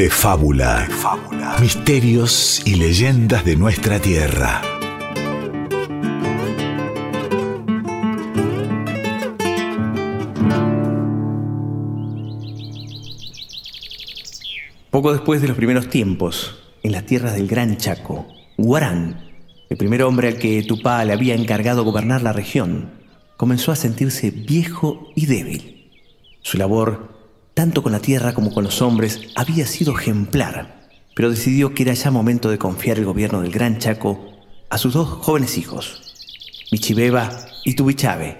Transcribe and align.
de 0.00 0.08
fábula. 0.08 0.88
Misterios 1.60 2.62
y 2.64 2.76
leyendas 2.76 3.44
de 3.44 3.54
nuestra 3.54 4.00
tierra. 4.00 4.62
Poco 14.90 15.12
después 15.12 15.42
de 15.42 15.48
los 15.48 15.56
primeros 15.58 15.90
tiempos, 15.90 16.58
en 16.82 16.92
las 16.92 17.04
tierras 17.04 17.34
del 17.34 17.46
Gran 17.46 17.76
Chaco, 17.76 18.26
Guarán, 18.56 19.28
el 19.68 19.76
primer 19.76 20.02
hombre 20.02 20.28
al 20.28 20.38
que 20.38 20.62
Tupá 20.62 21.04
le 21.04 21.12
había 21.12 21.34
encargado 21.34 21.84
gobernar 21.84 22.22
la 22.22 22.32
región, 22.32 22.90
comenzó 23.36 23.70
a 23.70 23.76
sentirse 23.76 24.30
viejo 24.30 25.10
y 25.14 25.26
débil. 25.26 25.90
Su 26.40 26.56
labor, 26.56 27.19
tanto 27.60 27.82
con 27.82 27.92
la 27.92 27.98
tierra 27.98 28.32
como 28.32 28.54
con 28.54 28.64
los 28.64 28.80
hombres, 28.80 29.20
había 29.36 29.66
sido 29.66 29.94
ejemplar, 29.94 30.80
pero 31.14 31.28
decidió 31.28 31.74
que 31.74 31.82
era 31.82 31.92
ya 31.92 32.10
momento 32.10 32.48
de 32.48 32.56
confiar 32.56 32.96
el 32.96 33.04
gobierno 33.04 33.42
del 33.42 33.52
Gran 33.52 33.78
Chaco 33.78 34.18
a 34.70 34.78
sus 34.78 34.94
dos 34.94 35.06
jóvenes 35.06 35.58
hijos, 35.58 36.00
Michibeba 36.72 37.28
y 37.66 37.74
Tubichabe. 37.74 38.38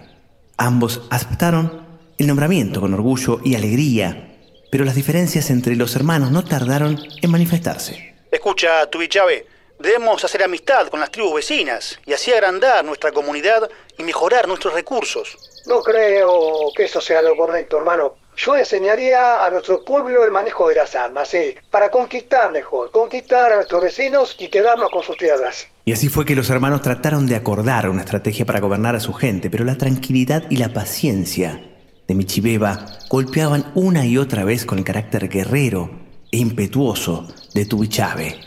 Ambos 0.56 1.02
aceptaron 1.10 1.82
el 2.16 2.28
nombramiento 2.28 2.80
con 2.80 2.94
orgullo 2.94 3.42
y 3.44 3.56
alegría 3.56 4.26
pero 4.70 4.86
las 4.86 4.94
diferencias 4.94 5.50
entre 5.50 5.76
los 5.76 5.94
hermanos 5.96 6.30
no 6.30 6.42
tardaron 6.42 6.98
en 7.20 7.30
manifestarse. 7.30 8.14
Escucha, 8.30 8.86
Tubichabe, 8.88 9.44
debemos 9.78 10.24
hacer 10.24 10.42
amistad 10.42 10.88
con 10.88 11.00
las 11.00 11.10
tribus 11.10 11.34
vecinas 11.34 11.98
y 12.06 12.14
así 12.14 12.32
agrandar 12.32 12.86
nuestra 12.86 13.12
comunidad 13.12 13.68
y 13.98 14.02
mejorar 14.02 14.48
nuestros 14.48 14.72
recursos. 14.72 15.36
No 15.66 15.82
creo 15.82 16.72
que 16.74 16.84
eso 16.84 17.02
sea 17.02 17.20
lo 17.20 17.36
correcto, 17.36 17.76
hermano. 17.76 18.14
Yo 18.36 18.56
enseñaría 18.56 19.44
a 19.44 19.50
nuestro 19.50 19.84
pueblo 19.84 20.24
el 20.24 20.30
manejo 20.30 20.68
de 20.68 20.76
las 20.76 20.94
armas, 20.94 21.28
sí, 21.28 21.54
para 21.70 21.90
conquistar 21.90 22.50
mejor, 22.52 22.90
conquistar 22.90 23.52
a 23.52 23.56
nuestros 23.56 23.82
vecinos 23.82 24.36
y 24.38 24.48
quedarnos 24.48 24.90
con 24.90 25.02
sus 25.02 25.16
tierras. 25.16 25.66
Y 25.84 25.92
así 25.92 26.08
fue 26.08 26.24
que 26.24 26.34
los 26.36 26.48
hermanos 26.48 26.82
trataron 26.82 27.26
de 27.26 27.36
acordar 27.36 27.90
una 27.90 28.02
estrategia 28.02 28.46
para 28.46 28.60
gobernar 28.60 28.96
a 28.96 29.00
su 29.00 29.12
gente, 29.12 29.50
pero 29.50 29.64
la 29.64 29.76
tranquilidad 29.76 30.44
y 30.48 30.56
la 30.56 30.72
paciencia 30.72 31.62
de 32.06 32.14
Michibeba 32.14 32.86
golpeaban 33.08 33.70
una 33.74 34.06
y 34.06 34.16
otra 34.16 34.44
vez 34.44 34.64
con 34.64 34.78
el 34.78 34.84
carácter 34.84 35.28
guerrero 35.28 35.90
e 36.32 36.38
impetuoso 36.38 37.28
de 37.54 37.66
Tubichabe. 37.66 38.38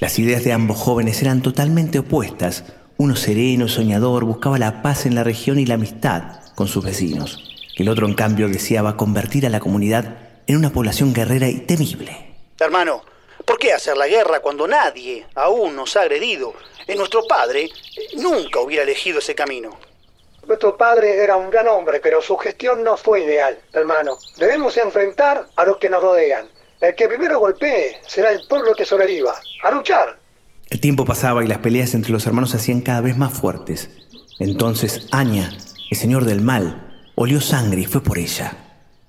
Las 0.00 0.18
ideas 0.18 0.44
de 0.44 0.52
ambos 0.52 0.78
jóvenes 0.78 1.22
eran 1.22 1.42
totalmente 1.42 2.00
opuestas. 2.00 2.64
Uno 2.98 3.16
sereno, 3.16 3.68
soñador, 3.68 4.24
buscaba 4.24 4.58
la 4.58 4.82
paz 4.82 5.06
en 5.06 5.14
la 5.14 5.24
región 5.24 5.58
y 5.58 5.66
la 5.66 5.74
amistad 5.74 6.40
con 6.54 6.68
sus 6.68 6.84
vecinos. 6.84 7.51
El 7.82 7.88
otro, 7.88 8.06
en 8.06 8.14
cambio, 8.14 8.48
deseaba 8.48 8.96
convertir 8.96 9.44
a 9.44 9.48
la 9.48 9.58
comunidad 9.58 10.16
en 10.46 10.56
una 10.56 10.70
población 10.70 11.12
guerrera 11.12 11.48
y 11.48 11.62
temible. 11.62 12.16
Hermano, 12.60 13.02
¿por 13.44 13.58
qué 13.58 13.72
hacer 13.72 13.96
la 13.96 14.06
guerra 14.06 14.38
cuando 14.38 14.68
nadie 14.68 15.26
aún 15.34 15.74
nos 15.74 15.96
ha 15.96 16.02
agredido? 16.02 16.54
En 16.86 16.98
nuestro 16.98 17.26
padre 17.26 17.68
nunca 18.14 18.60
hubiera 18.60 18.84
elegido 18.84 19.18
ese 19.18 19.34
camino. 19.34 19.76
Nuestro 20.46 20.76
padre 20.76 21.24
era 21.24 21.34
un 21.34 21.50
gran 21.50 21.66
hombre, 21.66 21.98
pero 21.98 22.22
su 22.22 22.36
gestión 22.36 22.84
no 22.84 22.96
fue 22.96 23.24
ideal, 23.24 23.58
hermano. 23.72 24.16
Debemos 24.36 24.76
enfrentar 24.76 25.48
a 25.56 25.64
los 25.64 25.78
que 25.78 25.90
nos 25.90 26.04
rodean. 26.04 26.46
El 26.80 26.94
que 26.94 27.08
primero 27.08 27.40
golpee 27.40 27.96
será 28.06 28.30
el 28.30 28.46
pueblo 28.46 28.76
que 28.76 28.84
sobreviva. 28.84 29.34
¡A 29.64 29.72
luchar! 29.72 30.20
El 30.70 30.78
tiempo 30.78 31.04
pasaba 31.04 31.42
y 31.42 31.48
las 31.48 31.58
peleas 31.58 31.94
entre 31.94 32.12
los 32.12 32.28
hermanos 32.28 32.52
se 32.52 32.58
hacían 32.58 32.80
cada 32.80 33.00
vez 33.00 33.16
más 33.16 33.32
fuertes. 33.32 33.90
Entonces 34.38 35.08
Aña, 35.10 35.50
el 35.90 35.96
señor 35.96 36.26
del 36.26 36.42
mal, 36.42 36.91
olió 37.14 37.40
sangre 37.40 37.82
y 37.82 37.86
fue 37.86 38.02
por 38.02 38.18
ella. 38.18 38.56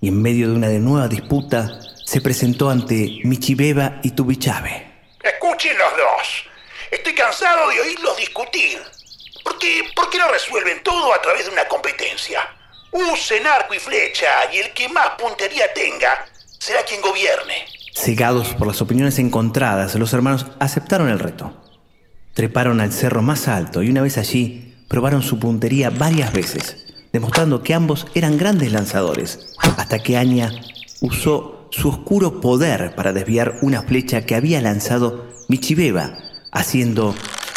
Y 0.01 0.09
en 0.09 0.21
medio 0.21 0.49
de 0.49 0.55
una 0.55 0.67
de 0.67 0.79
nueva 0.79 1.07
disputa, 1.07 1.79
se 2.05 2.21
presentó 2.21 2.69
ante 2.69 3.21
Michibeba 3.23 3.99
y 4.03 4.11
Tubichabe. 4.11 4.91
Escuchen 5.23 5.77
los 5.77 5.91
dos. 5.91 6.43
Estoy 6.91 7.13
cansado 7.13 7.69
de 7.69 7.79
oírlos 7.79 8.17
discutir. 8.17 8.79
¿Por 9.43 9.57
qué, 9.57 9.83
¿Por 9.95 10.09
qué 10.09 10.17
no 10.17 10.27
resuelven 10.29 10.83
todo 10.83 11.13
a 11.13 11.21
través 11.21 11.45
de 11.45 11.51
una 11.51 11.67
competencia? 11.67 12.41
Usen 12.91 13.47
arco 13.47 13.73
y 13.73 13.79
flecha 13.79 14.27
y 14.53 14.57
el 14.57 14.73
que 14.73 14.87
más 14.89 15.09
puntería 15.17 15.73
tenga 15.73 16.25
será 16.59 16.83
quien 16.83 17.01
gobierne. 17.01 17.65
Cegados 17.95 18.53
por 18.55 18.67
las 18.67 18.81
opiniones 18.81 19.19
encontradas, 19.19 19.95
los 19.95 20.13
hermanos 20.13 20.45
aceptaron 20.59 21.09
el 21.09 21.19
reto. 21.19 21.53
Treparon 22.33 22.81
al 22.81 22.91
cerro 22.91 23.21
más 23.21 23.47
alto 23.47 23.83
y 23.83 23.89
una 23.89 24.01
vez 24.01 24.17
allí 24.17 24.75
probaron 24.87 25.23
su 25.23 25.39
puntería 25.39 25.89
varias 25.89 26.33
veces, 26.33 26.82
demostrando 27.13 27.61
que 27.61 27.75
ambos 27.75 28.07
eran 28.15 28.37
grandes 28.37 28.71
lanzadores, 28.71 29.53
hasta 29.59 29.99
que 29.99 30.17
Anya 30.17 30.51
usó 30.99 31.67
su 31.69 31.89
oscuro 31.89 32.41
poder 32.41 32.95
para 32.95 33.13
desviar 33.13 33.59
una 33.61 33.83
flecha 33.83 34.25
que 34.25 34.35
había 34.35 34.61
lanzado 34.61 35.27
Michibeba, 35.47 36.17
haciendo 36.51 37.13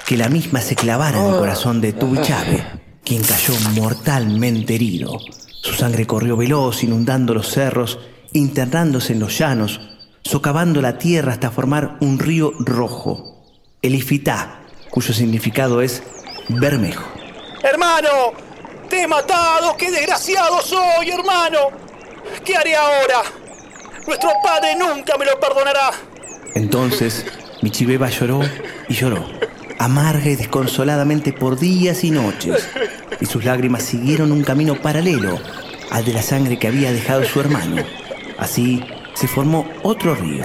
que 0.07 0.19
la 0.19 0.29
misma 0.29 0.61
se 0.61 0.77
clavara 0.77 1.19
en 1.19 1.33
el 1.33 1.39
corazón 1.39 1.81
de 1.81 1.95
Tubichabe, 1.95 2.65
quien 3.03 3.23
cayó 3.23 3.55
mortalmente 3.75 4.75
herido. 4.75 5.19
Su 5.63 5.73
sangre 5.75 6.07
corrió 6.07 6.37
veloz, 6.37 6.85
inundando 6.85 7.33
los 7.33 7.51
cerros, 7.51 7.99
internándose 8.33 9.15
en 9.15 9.21
los 9.21 9.39
llanos, 9.39 9.81
socavando 10.23 10.83
la 10.83 10.99
tierra 10.99 11.33
hasta 11.33 11.51
formar 11.51 11.97
un 12.01 12.19
río 12.19 12.53
rojo, 12.59 13.43
el 13.81 13.95
Ifitá, 13.95 14.61
cuyo 14.91 15.15
significado 15.15 15.81
es 15.81 16.03
bermejo. 16.49 17.05
Hermano, 17.63 18.46
te 18.89 19.03
he 19.03 19.07
matado, 19.07 19.77
qué 19.77 19.91
desgraciado 19.91 20.61
soy, 20.63 21.11
hermano. 21.11 21.59
¿Qué 22.45 22.57
haré 22.57 22.77
ahora? 22.77 23.23
Nuestro 24.07 24.31
padre 24.43 24.77
nunca 24.77 25.17
me 25.19 25.25
lo 25.25 25.39
perdonará. 25.39 25.91
Entonces, 26.55 27.27
Michibeba 27.63 28.09
lloró 28.09 28.41
y 28.89 28.95
lloró 28.95 29.27
amarga 29.79 30.31
y 30.31 30.37
desconsoladamente 30.37 31.33
por 31.33 31.59
días 31.59 32.05
y 32.05 32.11
noches, 32.11 32.69
y 33.21 33.27
sus 33.27 33.45
lágrimas 33.45 33.83
siguieron 33.83 34.33
un 34.33 34.43
camino 34.43 34.81
paralelo 34.81 35.39
al 35.91 36.05
de 36.05 36.13
la 36.13 36.23
sangre 36.23 36.59
que 36.59 36.69
había 36.69 36.93
dejado 36.93 37.25
su 37.25 37.41
hermano. 37.41 37.83
Así 38.39 38.85
se 39.15 39.29
formó 39.29 39.69
otro 39.83 40.15
río, 40.15 40.45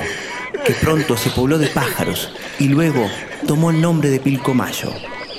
que 0.66 0.74
pronto 0.74 1.18
se 1.18 1.30
pobló 1.32 1.58
de 1.58 1.68
pájaros 1.68 2.32
y 2.60 2.68
luego 2.68 3.10
tomó 3.48 3.72
el 3.72 3.82
nombre 3.82 4.10
de 4.10 4.20
Pilcomayo. 4.20 4.92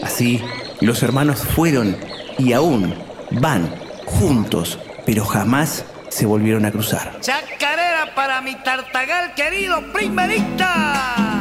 Así, 0.03 0.43
los 0.81 1.03
hermanos 1.03 1.41
fueron 1.41 1.97
y 2.39 2.53
aún 2.53 2.95
van 3.31 3.75
juntos, 4.07 4.79
pero 5.07 5.25
jamás 5.25 5.85
se 6.09 6.27
volvieron 6.27 6.65
a 6.65 6.71
cruzar. 6.71 7.21
Chacarera 7.21 8.15
para 8.15 8.41
mi 8.41 8.55
tartagal 8.57 9.35
querido 9.35 9.93
primerita. 9.93 11.32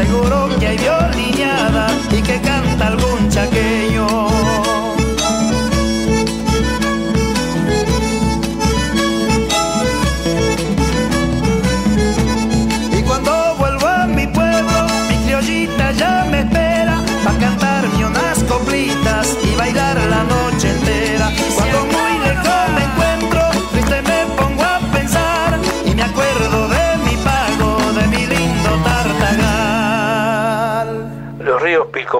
Seguro 0.00 0.48
que 0.58 0.66
hay 0.66 0.78
violineada 0.78 1.88
y 2.10 2.22
que 2.22 2.40
canta 2.40 2.86
algún 2.86 3.28
chaqueño. 3.28 3.69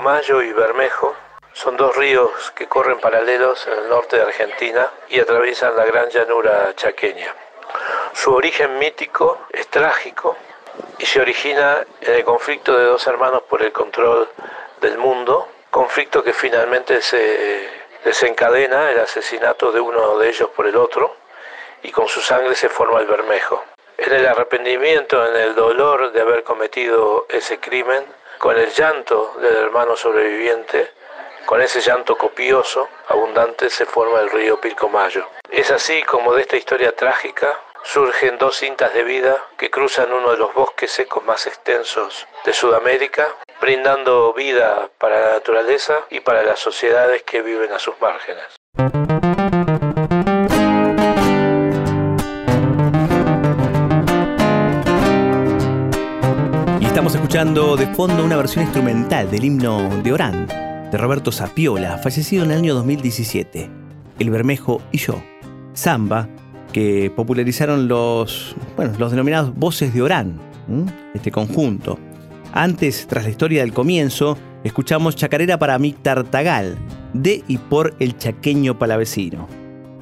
Pilcomayo 0.01 0.41
y 0.41 0.51
Bermejo 0.55 1.15
son 1.53 1.77
dos 1.77 1.95
ríos 1.95 2.53
que 2.53 2.67
corren 2.67 2.99
paralelos 3.01 3.67
en 3.67 3.81
el 3.81 3.89
norte 3.91 4.17
de 4.17 4.23
Argentina 4.23 4.91
y 5.11 5.21
atraviesan 5.21 5.77
la 5.77 5.85
gran 5.85 6.09
llanura 6.09 6.73
chaqueña. 6.75 7.35
Su 8.15 8.33
origen 8.33 8.79
mítico 8.79 9.43
es 9.53 9.69
trágico 9.69 10.39
y 10.99 11.05
se 11.05 11.21
origina 11.21 11.85
en 12.01 12.15
el 12.15 12.25
conflicto 12.25 12.79
de 12.79 12.87
dos 12.87 13.07
hermanos 13.07 13.43
por 13.43 13.63
el 13.63 13.73
control 13.73 14.27
del 14.81 14.97
mundo, 14.97 15.49
conflicto 15.71 16.25
que 16.25 16.33
finalmente 16.33 17.03
se 17.03 17.69
desencadena 18.03 18.91
el 18.91 19.01
asesinato 19.01 19.71
de 19.71 19.81
uno 19.81 20.17
de 20.17 20.31
ellos 20.31 20.49
por 20.57 20.67
el 20.67 20.77
otro 20.77 21.15
y 21.83 21.91
con 21.91 22.09
su 22.09 22.23
sangre 22.23 22.55
se 22.55 22.71
forma 22.71 23.01
el 23.01 23.07
Bermejo. 23.07 23.63
En 23.99 24.15
el 24.15 24.27
arrepentimiento, 24.27 25.29
en 25.29 25.37
el 25.37 25.55
dolor 25.55 26.11
de 26.13 26.23
haber 26.23 26.43
cometido 26.43 27.27
ese 27.29 27.61
crimen, 27.61 28.03
con 28.41 28.57
el 28.57 28.73
llanto 28.73 29.35
del 29.39 29.55
hermano 29.55 29.95
sobreviviente, 29.95 30.93
con 31.45 31.61
ese 31.61 31.83
llanto 31.83 32.17
copioso, 32.17 32.89
abundante, 33.09 33.69
se 33.69 33.85
forma 33.85 34.19
el 34.21 34.31
río 34.31 34.59
Pilcomayo. 34.59 35.27
Es 35.51 35.71
así 35.71 36.03
como 36.05 36.33
de 36.33 36.41
esta 36.41 36.57
historia 36.57 36.97
trágica 36.97 37.61
surgen 37.83 38.39
dos 38.39 38.57
cintas 38.57 38.95
de 38.95 39.05
vida 39.05 39.37
que 39.59 39.71
cruzan 39.71 40.11
uno 40.13 40.31
de 40.31 40.39
los 40.39 40.55
bosques 40.55 40.91
secos 40.91 41.23
más 41.25 41.47
extensos 41.47 42.27
de 42.47 42.55
Sudamérica, 42.55 43.29
brindando 43.61 44.33
vida 44.33 44.89
para 44.97 45.21
la 45.21 45.33
naturaleza 45.35 46.07
y 46.09 46.21
para 46.21 46.43
las 46.43 46.61
sociedades 46.61 47.23
que 47.25 47.43
viven 47.43 47.73
a 47.73 47.79
sus 47.79 48.01
márgenes. 48.01 48.47
Estamos 57.11 57.27
escuchando 57.27 57.77
de 57.77 57.89
fondo 57.89 58.25
una 58.25 58.37
versión 58.37 58.63
instrumental 58.63 59.29
del 59.29 59.43
himno 59.43 60.01
de 60.05 60.13
Orán, 60.13 60.47
de 60.47 60.97
Roberto 60.97 61.33
Sapiola, 61.33 61.99
fallecido 61.99 62.45
en 62.45 62.53
el 62.53 62.59
año 62.59 62.75
2017. 62.77 63.69
El 64.21 64.31
Bermejo 64.31 64.81
y 64.93 64.99
yo. 64.99 65.21
Samba, 65.73 66.29
que 66.73 67.11
popularizaron 67.17 67.89
los, 67.89 68.55
bueno, 68.77 68.93
los 68.97 69.11
denominados 69.11 69.53
voces 69.57 69.93
de 69.93 70.03
Orán, 70.03 70.39
este 71.13 71.33
conjunto. 71.33 71.99
Antes, 72.53 73.09
tras 73.09 73.25
la 73.25 73.31
historia 73.31 73.63
del 73.63 73.73
comienzo, 73.73 74.39
escuchamos 74.63 75.17
Chacarera 75.17 75.59
para 75.59 75.81
mi 75.81 75.93
Tartagal, 75.93 76.79
de 77.13 77.43
y 77.49 77.59
por 77.59 77.93
el 77.99 78.19
chaqueño 78.19 78.79
palavecino. 78.79 79.49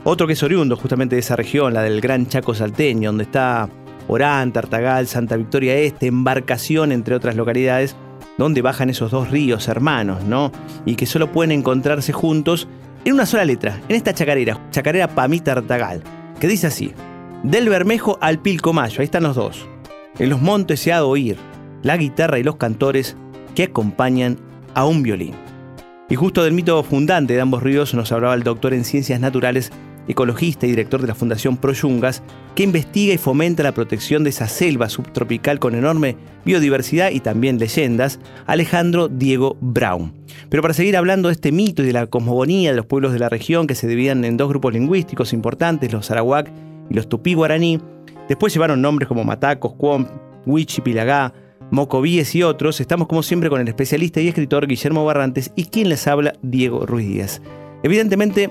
Otro 0.05 0.27
que 0.27 0.35
es 0.35 0.43
oriundo 0.43 0.77
justamente 0.77 1.17
de 1.17 1.21
esa 1.21 1.37
región, 1.37 1.73
la 1.73 1.83
del 1.83 2.03
Gran 2.03 2.27
Chaco 2.27 2.55
Salteño, 2.55 3.09
donde 3.09 3.25
está 3.25 3.71
Orán, 4.09 4.53
Tartagal, 4.53 5.07
Santa 5.07 5.37
Victoria 5.37 5.77
Este, 5.77 6.07
Embarcación, 6.07 6.91
entre 6.93 7.15
otras 7.15 7.37
localidades, 7.37 7.95
donde 8.39 8.63
bajan 8.63 8.91
esos 8.91 9.11
dos 9.11 9.31
ríos 9.31 9.69
hermanos, 9.69 10.25
¿no? 10.25 10.51
Y 10.85 10.97
que 10.97 11.07
solo 11.07 11.31
pueden 11.31 11.53
encontrarse 11.53 12.13
juntos 12.13 12.69
en 13.05 13.15
una 13.15 13.27
sola 13.27 13.45
letra, 13.45 13.81
en 13.89 13.97
esta 13.97 14.13
chacarera, 14.13 14.61
chacarera 14.71 15.09
pa' 15.09 15.29
mí 15.29 15.41
Tartagal, 15.41 16.03
que 16.41 16.49
dice 16.49 16.67
así, 16.67 16.93
del 17.43 17.69
Bermejo 17.69 18.19
al 18.21 18.41
Pilcomayo, 18.41 19.01
ahí 19.01 19.05
están 19.05 19.23
los 19.23 19.37
dos. 19.37 19.67
En 20.19 20.31
los 20.31 20.41
montes 20.41 20.81
se 20.81 20.93
ha 20.93 20.97
de 20.97 21.03
oír 21.03 21.37
la 21.83 21.97
guitarra 21.97 22.39
y 22.39 22.43
los 22.43 22.57
cantores 22.57 23.17
que 23.55 23.65
acompañan 23.65 24.39
a 24.75 24.85
un 24.85 25.03
violín. 25.03 25.35
Y 26.09 26.17
justo 26.17 26.43
del 26.43 26.55
mito 26.55 26.83
fundante 26.83 27.35
de 27.35 27.41
ambos 27.41 27.63
ríos 27.63 27.95
nos 27.95 28.11
hablaba 28.13 28.35
el 28.35 28.43
doctor 28.43 28.73
en 28.75 28.85
ciencias 28.85 29.21
naturales, 29.21 29.71
ecologista 30.09 30.67
y 30.67 30.71
director 30.71 31.01
de 31.01 31.07
la 31.07 31.15
Fundación 31.15 31.57
Proyungas, 31.57 32.23
que 32.55 32.65
investiga 32.65 33.15
y 33.15 33.19
fomenta 33.19 33.63
la 33.63 33.73
protección 33.73 34.25
de 34.25 34.31
esa 34.31 34.49
selva 34.49 34.89
subtropical 34.89 35.59
con 35.59 35.75
enorme 35.75 36.17
biodiversidad 36.45 37.11
y 37.11 37.21
también 37.21 37.59
leyendas, 37.59 38.19
Alejandro 38.47 39.09
Diego 39.09 39.57
Brown. 39.61 40.13
Pero 40.49 40.63
para 40.63 40.75
seguir 40.75 40.97
hablando 40.97 41.29
de 41.29 41.35
este 41.35 41.53
mito 41.53 41.83
y 41.83 41.87
de 41.87 41.93
la 41.93 42.07
cosmogonía 42.07 42.71
de 42.71 42.77
los 42.77 42.87
pueblos 42.87 43.13
de 43.13 43.19
la 43.19 43.29
región 43.29 43.67
que 43.67 43.75
se 43.75 43.87
dividían 43.87 44.25
en 44.25 44.37
dos 44.37 44.49
grupos 44.49 44.73
lingüísticos 44.73 45.33
importantes, 45.33 45.93
los 45.93 46.11
arawak 46.11 46.51
y 46.91 46.95
los 46.95 47.09
tupí 47.09 47.35
guaraní, 47.35 47.81
después 48.29 48.53
llevaron 48.53 48.81
nombres 48.81 49.09
como 49.09 49.25
matacos, 49.25 49.75
cuom, 49.75 50.07
huichi, 50.47 50.81
pilagá, 50.81 51.35
mocovíes 51.71 52.35
y 52.35 52.43
otros, 52.43 52.81
estamos 52.81 53.09
como 53.09 53.23
siempre 53.23 53.51
con 53.51 53.61
el 53.61 53.69
especialista 53.69 54.21
y 54.21 54.29
escritor 54.29 54.67
Guillermo 54.67 55.05
Barrantes 55.05 55.53
y 55.55 55.65
quien 55.67 55.89
les 55.89 56.07
habla, 56.07 56.33
Diego 56.43 56.87
Ruiz 56.87 57.07
Díaz. 57.07 57.43
Evidentemente, 57.83 58.51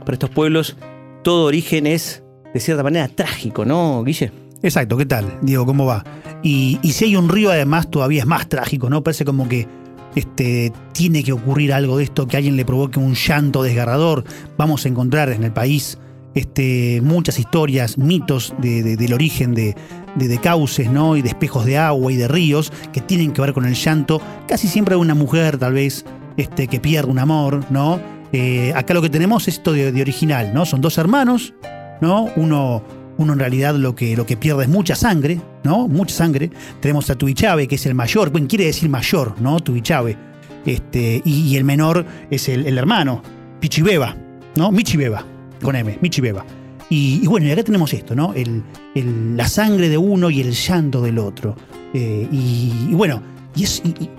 para 0.00 0.12
estos 0.14 0.30
pueblos 0.30 0.76
todo 1.22 1.44
origen 1.46 1.86
es, 1.86 2.22
de 2.54 2.60
cierta 2.60 2.82
manera, 2.82 3.08
trágico, 3.08 3.64
¿no, 3.64 4.02
Guille? 4.04 4.32
Exacto, 4.62 4.96
¿qué 4.96 5.06
tal? 5.06 5.38
Diego, 5.42 5.64
¿cómo 5.66 5.86
va? 5.86 6.04
Y, 6.42 6.78
si 6.82 7.04
hay 7.06 7.16
un 7.16 7.28
río, 7.28 7.50
además, 7.50 7.90
todavía 7.90 8.20
es 8.20 8.26
más 8.26 8.48
trágico, 8.48 8.88
¿no? 8.90 9.02
Parece 9.02 9.24
como 9.24 9.48
que 9.48 9.66
este, 10.14 10.72
tiene 10.92 11.22
que 11.22 11.32
ocurrir 11.32 11.72
algo 11.72 11.98
de 11.98 12.04
esto, 12.04 12.26
que 12.26 12.36
alguien 12.36 12.56
le 12.56 12.64
provoque 12.64 12.98
un 12.98 13.14
llanto 13.14 13.62
desgarrador. 13.62 14.24
Vamos 14.58 14.84
a 14.84 14.88
encontrar 14.88 15.30
en 15.30 15.44
el 15.44 15.52
país 15.52 15.98
este, 16.34 17.00
muchas 17.02 17.38
historias, 17.38 17.98
mitos 17.98 18.54
de- 18.58 18.82
de- 18.82 18.96
del 18.96 19.12
origen 19.12 19.54
de, 19.54 19.74
de- 20.16 20.28
de 20.28 20.38
cauces, 20.38 20.90
¿no? 20.90 21.16
Y 21.16 21.22
de 21.22 21.28
espejos 21.28 21.64
de 21.64 21.76
agua 21.78 22.12
y 22.12 22.16
de 22.16 22.28
ríos 22.28 22.72
que 22.92 23.00
tienen 23.00 23.32
que 23.32 23.40
ver 23.40 23.52
con 23.52 23.64
el 23.66 23.74
llanto, 23.74 24.20
casi 24.48 24.68
siempre 24.68 24.94
de 24.94 25.00
una 25.00 25.14
mujer, 25.14 25.58
tal 25.58 25.74
vez, 25.74 26.04
este, 26.36 26.66
que 26.68 26.80
pierde 26.80 27.10
un 27.10 27.18
amor, 27.18 27.64
¿no? 27.70 28.00
Eh, 28.32 28.72
acá 28.76 28.94
lo 28.94 29.02
que 29.02 29.10
tenemos 29.10 29.48
es 29.48 29.56
esto 29.58 29.72
de, 29.72 30.00
original, 30.00 30.52
¿no? 30.54 30.64
Son 30.64 30.80
dos 30.80 30.98
hermanos, 30.98 31.52
¿no? 32.00 32.28
Uno, 32.36 32.82
uno 33.18 33.32
en 33.32 33.38
realidad 33.38 33.74
lo 33.74 33.94
que, 33.94 34.16
lo 34.16 34.24
que 34.26 34.36
pierde 34.36 34.64
es 34.64 34.68
mucha 34.68 34.94
sangre, 34.94 35.40
¿no? 35.64 35.88
Mucha 35.88 36.14
sangre. 36.14 36.50
Tenemos 36.80 37.10
a 37.10 37.16
Tuichabe, 37.16 37.66
que 37.66 37.74
es 37.74 37.86
el 37.86 37.94
mayor, 37.94 38.30
bueno, 38.30 38.46
quiere 38.48 38.66
decir 38.66 38.88
mayor, 38.88 39.34
¿no? 39.40 39.60
Tuichabe. 39.60 40.16
Este, 40.66 41.22
y, 41.24 41.56
el 41.56 41.64
menor 41.64 42.04
es 42.30 42.48
el, 42.48 42.66
el 42.66 42.76
hermano, 42.78 43.22
Pichibeba, 43.60 44.14
¿no? 44.56 44.70
Michibeba, 44.70 45.24
con 45.62 45.74
M, 45.74 45.98
Michibeba. 46.02 46.44
Y, 46.90 47.20
y 47.22 47.26
bueno, 47.26 47.46
y 47.46 47.50
acá 47.52 47.62
tenemos 47.62 47.92
esto, 47.94 48.14
¿no? 48.14 48.34
El, 48.34 48.62
el- 48.94 49.36
la 49.36 49.48
sangre 49.48 49.88
de 49.88 49.96
uno 49.96 50.28
y 50.28 50.40
el 50.40 50.52
llanto 50.52 51.00
del 51.02 51.18
otro. 51.18 51.56
Eh, 51.94 52.28
y 52.30 52.92
bueno, 52.94 53.22
y, 53.56 53.64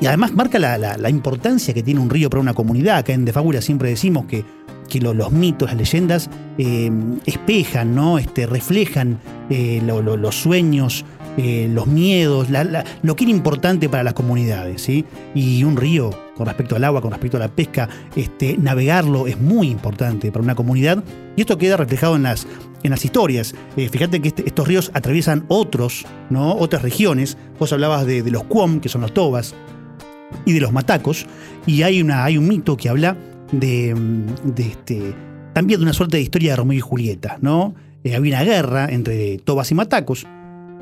además 0.08 0.34
marca 0.34 0.60
la, 0.60 0.78
la- 0.78 0.98
importancia 1.10 1.74
que 1.74 1.84
tiene 1.84 2.00
un 2.00 2.10
río 2.10 2.30
para 2.30 2.42
una 2.42 2.54
comunidad. 2.54 2.98
Acá 2.98 3.14
en 3.14 3.26
De 3.26 3.32
siempre 3.62 3.90
decimos 3.90 4.26
que, 4.26 4.44
que 4.90 5.00
lo- 5.00 5.14
los 5.14 5.32
mitos, 5.32 5.70
las 5.70 5.78
leyendas, 5.78 6.30
eh, 6.58 6.92
espejan, 7.26 7.96
¿no? 7.96 8.18
Este, 8.20 8.46
reflejan 8.46 9.20
eh, 9.50 9.82
lo- 9.86 10.02
lo- 10.02 10.18
los 10.18 10.36
sueños, 10.36 11.06
eh, 11.38 11.70
los 11.72 11.88
miedos, 11.88 12.50
lo 13.04 13.16
que 13.16 13.24
era 13.24 13.32
importante 13.32 13.88
para 13.88 14.04
las 14.04 14.14
comunidades. 14.14 14.90
Y 15.34 15.64
un 15.64 15.78
río, 15.78 16.10
con 16.36 16.46
respecto 16.46 16.76
al 16.76 16.84
agua, 16.84 17.02
con 17.02 17.12
respecto 17.12 17.38
a 17.38 17.40
la 17.40 17.48
pesca, 17.48 17.88
este, 18.18 18.58
navegarlo 18.58 19.28
es 19.28 19.40
muy 19.40 19.70
importante 19.70 20.30
para 20.32 20.44
una 20.44 20.56
comunidad. 20.56 21.04
Y 21.38 21.42
esto 21.42 21.58
queda 21.58 21.78
reflejado 21.78 22.18
en 22.18 22.24
las, 22.24 22.46
en 22.84 22.92
las 22.92 23.04
historias. 23.06 23.54
Eh, 23.78 23.90
fíjate 23.90 24.22
que 24.22 24.30
este- 24.30 24.44
estos 24.48 24.68
ríos 24.68 24.92
atraviesan 24.94 25.46
otros, 25.48 26.06
¿no? 26.30 26.54
otras 26.56 26.82
regiones. 26.82 27.38
Vos 27.60 27.72
hablabas 27.74 28.06
de, 28.06 28.22
los 28.32 28.44
cuom, 28.46 28.80
que 28.80 28.90
son 28.90 29.02
los 29.02 29.14
tobas, 29.14 29.54
y 30.46 30.54
de 30.54 30.62
los 30.62 30.72
matacos. 30.72 31.26
Y 31.66 31.84
hay, 31.84 32.02
una, 32.02 32.24
hay 32.24 32.38
un 32.38 32.48
mito 32.48 32.76
que 32.78 32.90
habla 32.90 33.16
de, 33.52 33.94
mm, 33.94 34.54
de 34.56 34.64
este, 34.64 35.14
también 35.54 35.80
de 35.80 35.84
una 35.84 35.94
suerte 35.94 36.18
de 36.18 36.24
historia 36.24 36.52
de 36.52 36.56
Romeo 36.58 36.78
y 36.78 36.82
Julieta. 36.82 37.38
¿no? 37.42 37.76
Eh, 38.04 38.16
había 38.16 38.36
una 38.38 38.44
guerra 38.44 38.88
entre 38.90 39.38
tobas 39.40 39.72
y 39.72 39.76
matacos. 39.76 40.26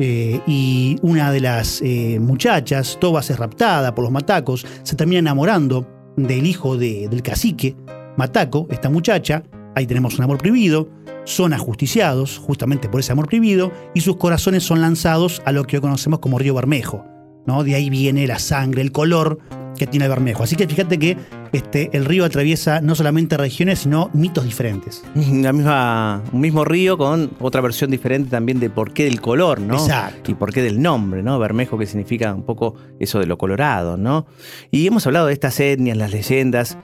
eh, 0.01 0.39
y 0.47 0.95
una 1.01 1.29
de 1.29 1.41
las 1.41 1.83
muchachas, 2.21 2.97
Tobas 3.01 3.29
es 3.31 3.37
raptada 3.37 3.93
por 3.93 4.05
los 4.05 4.13
matacos, 4.13 4.65
se 4.83 4.95
termina 4.95 5.19
enamorando 5.19 5.85
del 6.15 6.45
hijo 6.47 6.77
de- 6.77 7.09
del 7.09 7.21
cacique, 7.21 7.75
Mataco, 8.15 8.65
esta 8.69 8.89
muchacha. 8.89 9.43
Ahí 9.75 9.85
tenemos 9.87 10.17
un 10.17 10.23
amor 10.23 10.37
prohibido. 10.37 10.89
Son 11.25 11.53
ajusticiados 11.53 12.37
justamente 12.37 12.89
por 12.89 12.99
ese 12.99 13.11
amor 13.11 13.27
prohibido 13.27 13.71
y 13.93 14.01
sus 14.01 14.17
corazones 14.17 14.63
son 14.63 14.81
lanzados 14.81 15.41
a 15.45 15.51
lo 15.51 15.65
que 15.65 15.77
hoy 15.77 15.81
conocemos 15.81 16.19
como 16.19 16.39
Río 16.39 16.55
Bermejo. 16.55 17.05
¿no? 17.45 17.63
De 17.63 17.75
ahí 17.75 17.89
viene 17.89 18.27
la 18.27 18.39
sangre, 18.39 18.81
el 18.81 18.91
color 18.91 19.39
que 19.79 19.87
tiene 19.87 20.05
el 20.05 20.09
Bermejo. 20.09 20.43
Así 20.43 20.55
que 20.55 20.67
fíjate 20.67 20.99
que 20.99 21.17
este, 21.51 21.89
el 21.93 22.05
río 22.05 22.25
atraviesa 22.25 22.81
no 22.81 22.93
solamente 22.93 23.35
regiones, 23.37 23.79
sino 23.79 24.11
mitos 24.13 24.45
diferentes. 24.45 25.03
La 25.15 25.51
misma, 25.51 26.21
un 26.31 26.41
mismo 26.41 26.63
río 26.63 26.97
con 26.97 27.31
otra 27.39 27.61
versión 27.61 27.89
diferente 27.89 28.29
también 28.29 28.59
de 28.59 28.69
por 28.69 28.93
qué 28.93 29.05
del 29.05 29.21
color, 29.21 29.59
¿no? 29.59 29.75
Exacto. 29.75 30.29
Y 30.29 30.35
por 30.35 30.53
qué 30.53 30.61
del 30.61 30.81
nombre, 30.81 31.23
¿no? 31.23 31.39
Bermejo, 31.39 31.79
que 31.79 31.87
significa 31.87 32.35
un 32.35 32.43
poco 32.43 32.75
eso 32.99 33.19
de 33.19 33.25
lo 33.25 33.39
colorado, 33.39 33.97
¿no? 33.97 34.27
Y 34.69 34.85
hemos 34.85 35.07
hablado 35.07 35.25
de 35.27 35.33
estas 35.33 35.59
etnias, 35.59 35.97
las 35.97 36.11
leyendas, 36.11 36.77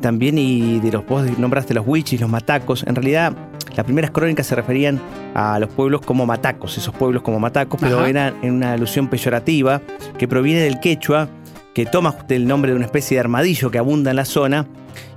también 0.00 0.36
y 0.36 0.80
de 0.80 0.92
los, 0.92 1.06
vos 1.06 1.26
nombraste 1.38 1.72
los 1.72 1.86
wichis, 1.86 2.20
los 2.20 2.28
matacos. 2.28 2.84
En 2.86 2.94
realidad, 2.94 3.34
las 3.76 3.84
primeras 3.84 4.10
crónicas 4.10 4.46
se 4.46 4.54
referían 4.54 5.00
a 5.34 5.58
los 5.58 5.70
pueblos 5.70 6.02
como 6.02 6.26
matacos, 6.26 6.76
esos 6.76 6.94
pueblos 6.94 7.22
como 7.22 7.38
matacos, 7.38 7.80
pero 7.80 8.00
Ajá. 8.00 8.08
eran 8.08 8.34
en 8.42 8.52
una 8.52 8.72
alusión 8.72 9.08
peyorativa 9.08 9.80
que 10.18 10.28
proviene 10.28 10.60
del 10.60 10.80
quechua, 10.80 11.28
que 11.74 11.86
toma 11.86 12.14
el 12.28 12.46
nombre 12.46 12.70
de 12.72 12.76
una 12.76 12.86
especie 12.86 13.16
de 13.16 13.20
armadillo 13.20 13.70
que 13.70 13.78
abunda 13.78 14.10
en 14.10 14.16
la 14.16 14.24
zona 14.24 14.66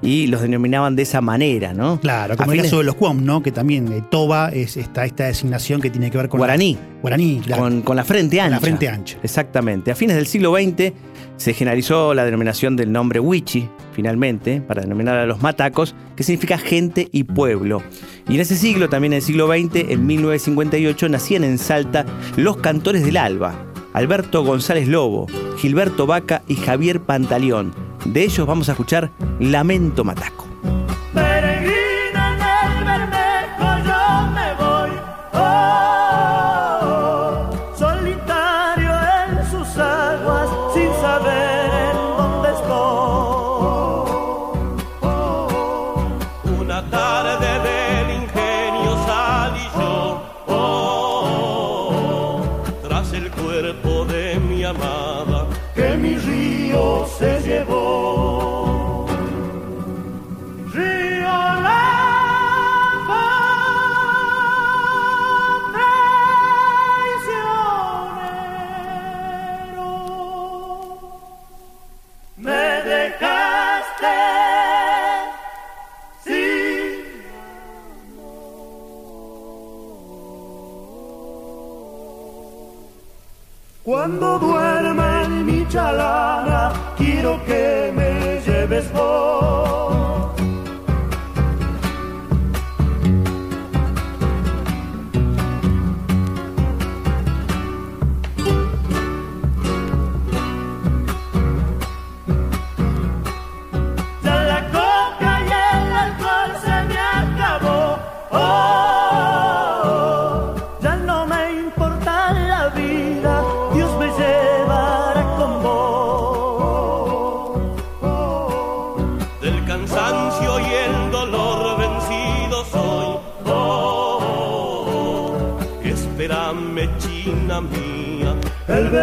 y 0.01 0.27
los 0.27 0.41
denominaban 0.41 0.95
de 0.95 1.03
esa 1.03 1.19
manera, 1.19 1.73
¿no? 1.73 1.99
Claro, 1.99 2.33
A 2.33 2.37
como 2.37 2.51
el 2.53 2.59
fines- 2.59 2.63
caso 2.71 2.77
de 2.77 2.85
los 2.85 2.95
Cuom, 2.95 3.25
¿no? 3.25 3.43
Que 3.43 3.51
también 3.51 3.91
eh, 3.91 4.01
Toba 4.09 4.49
es 4.49 4.77
esta, 4.77 5.03
esta 5.05 5.25
designación 5.25 5.81
que 5.81 5.89
tiene 5.89 6.09
que 6.11 6.17
ver 6.17 6.29
con. 6.29 6.39
la- 6.39 6.45
Guaraní. 6.45 6.77
guaraní, 7.01 7.41
claro. 7.45 7.63
con, 7.63 7.81
con 7.81 7.95
la 7.97 8.05
frente 8.05 8.37
Con 8.37 8.45
ancha. 8.45 8.55
la 8.55 8.61
frente 8.61 8.87
ancha. 8.89 9.17
Exactamente. 9.21 9.91
A 9.91 9.95
fines 9.95 10.15
del 10.15 10.27
siglo 10.27 10.53
XX 10.55 10.93
se 11.37 11.53
generalizó 11.53 12.13
la 12.13 12.23
denominación 12.23 12.77
del 12.77 12.89
nombre 12.93 13.19
Wichi, 13.19 13.67
finalmente, 13.91 14.61
para 14.61 14.81
denominar 14.81 15.17
a 15.17 15.25
los 15.25 15.41
matacos, 15.41 15.93
que 16.15 16.23
significa 16.23 16.57
gente 16.57 17.09
y 17.11 17.23
pueblo. 17.25 17.83
Y 18.29 18.35
en 18.35 18.39
ese 18.41 18.55
siglo, 18.55 18.87
también 18.87 19.11
en 19.11 19.17
el 19.17 19.23
siglo 19.23 19.47
XX, 19.47 19.89
en 19.91 20.05
1958, 20.07 21.09
nacían 21.09 21.43
en 21.43 21.57
Salta 21.57 22.05
los 22.37 22.55
cantores 22.57 23.03
del 23.03 23.17
Alba, 23.17 23.53
Alberto 23.95 24.43
González 24.43 24.89
Lobo, 24.89 25.25
Gilberto 25.57 26.05
Vaca 26.05 26.41
y 26.49 26.57
Javier 26.57 26.99
Pantaleón. 26.99 27.73
De 28.03 28.25
ellos 28.25 28.45
vamos 28.45 28.67
a 28.67 28.73
escuchar 28.73 29.11
Lamento 29.39 30.03
Mataco. 30.03 30.54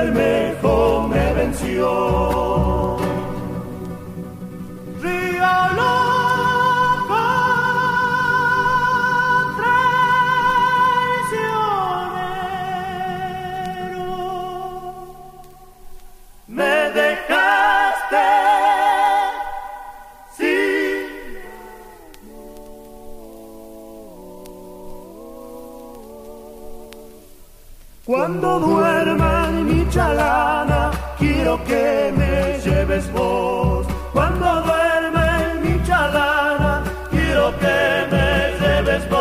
Bermejo 0.02 1.08
me 1.08 1.32
venció. 1.34 2.32
Cuando 28.04 28.60
duerma 28.60 29.41
en 29.92 29.98
mi 29.98 30.04
chalana, 30.16 30.90
quiero 31.18 31.64
que 31.64 32.12
me 32.16 32.58
lleves 32.64 33.12
vos. 33.12 33.86
Cuando 34.12 34.62
duerma 34.62 35.52
en 35.52 35.62
mi 35.62 35.82
chalana, 35.86 36.82
quiero 37.10 37.58
que 37.58 38.06
me 38.10 38.52
lleves 38.60 39.08
vos. 39.10 39.18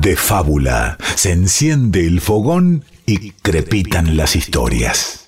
De 0.00 0.16
fábula 0.16 0.98
se 1.14 1.30
enciende 1.32 2.06
el 2.06 2.20
fogón 2.20 2.84
y 3.06 3.30
crepitan 3.30 4.16
las 4.16 4.34
historias. 4.36 5.21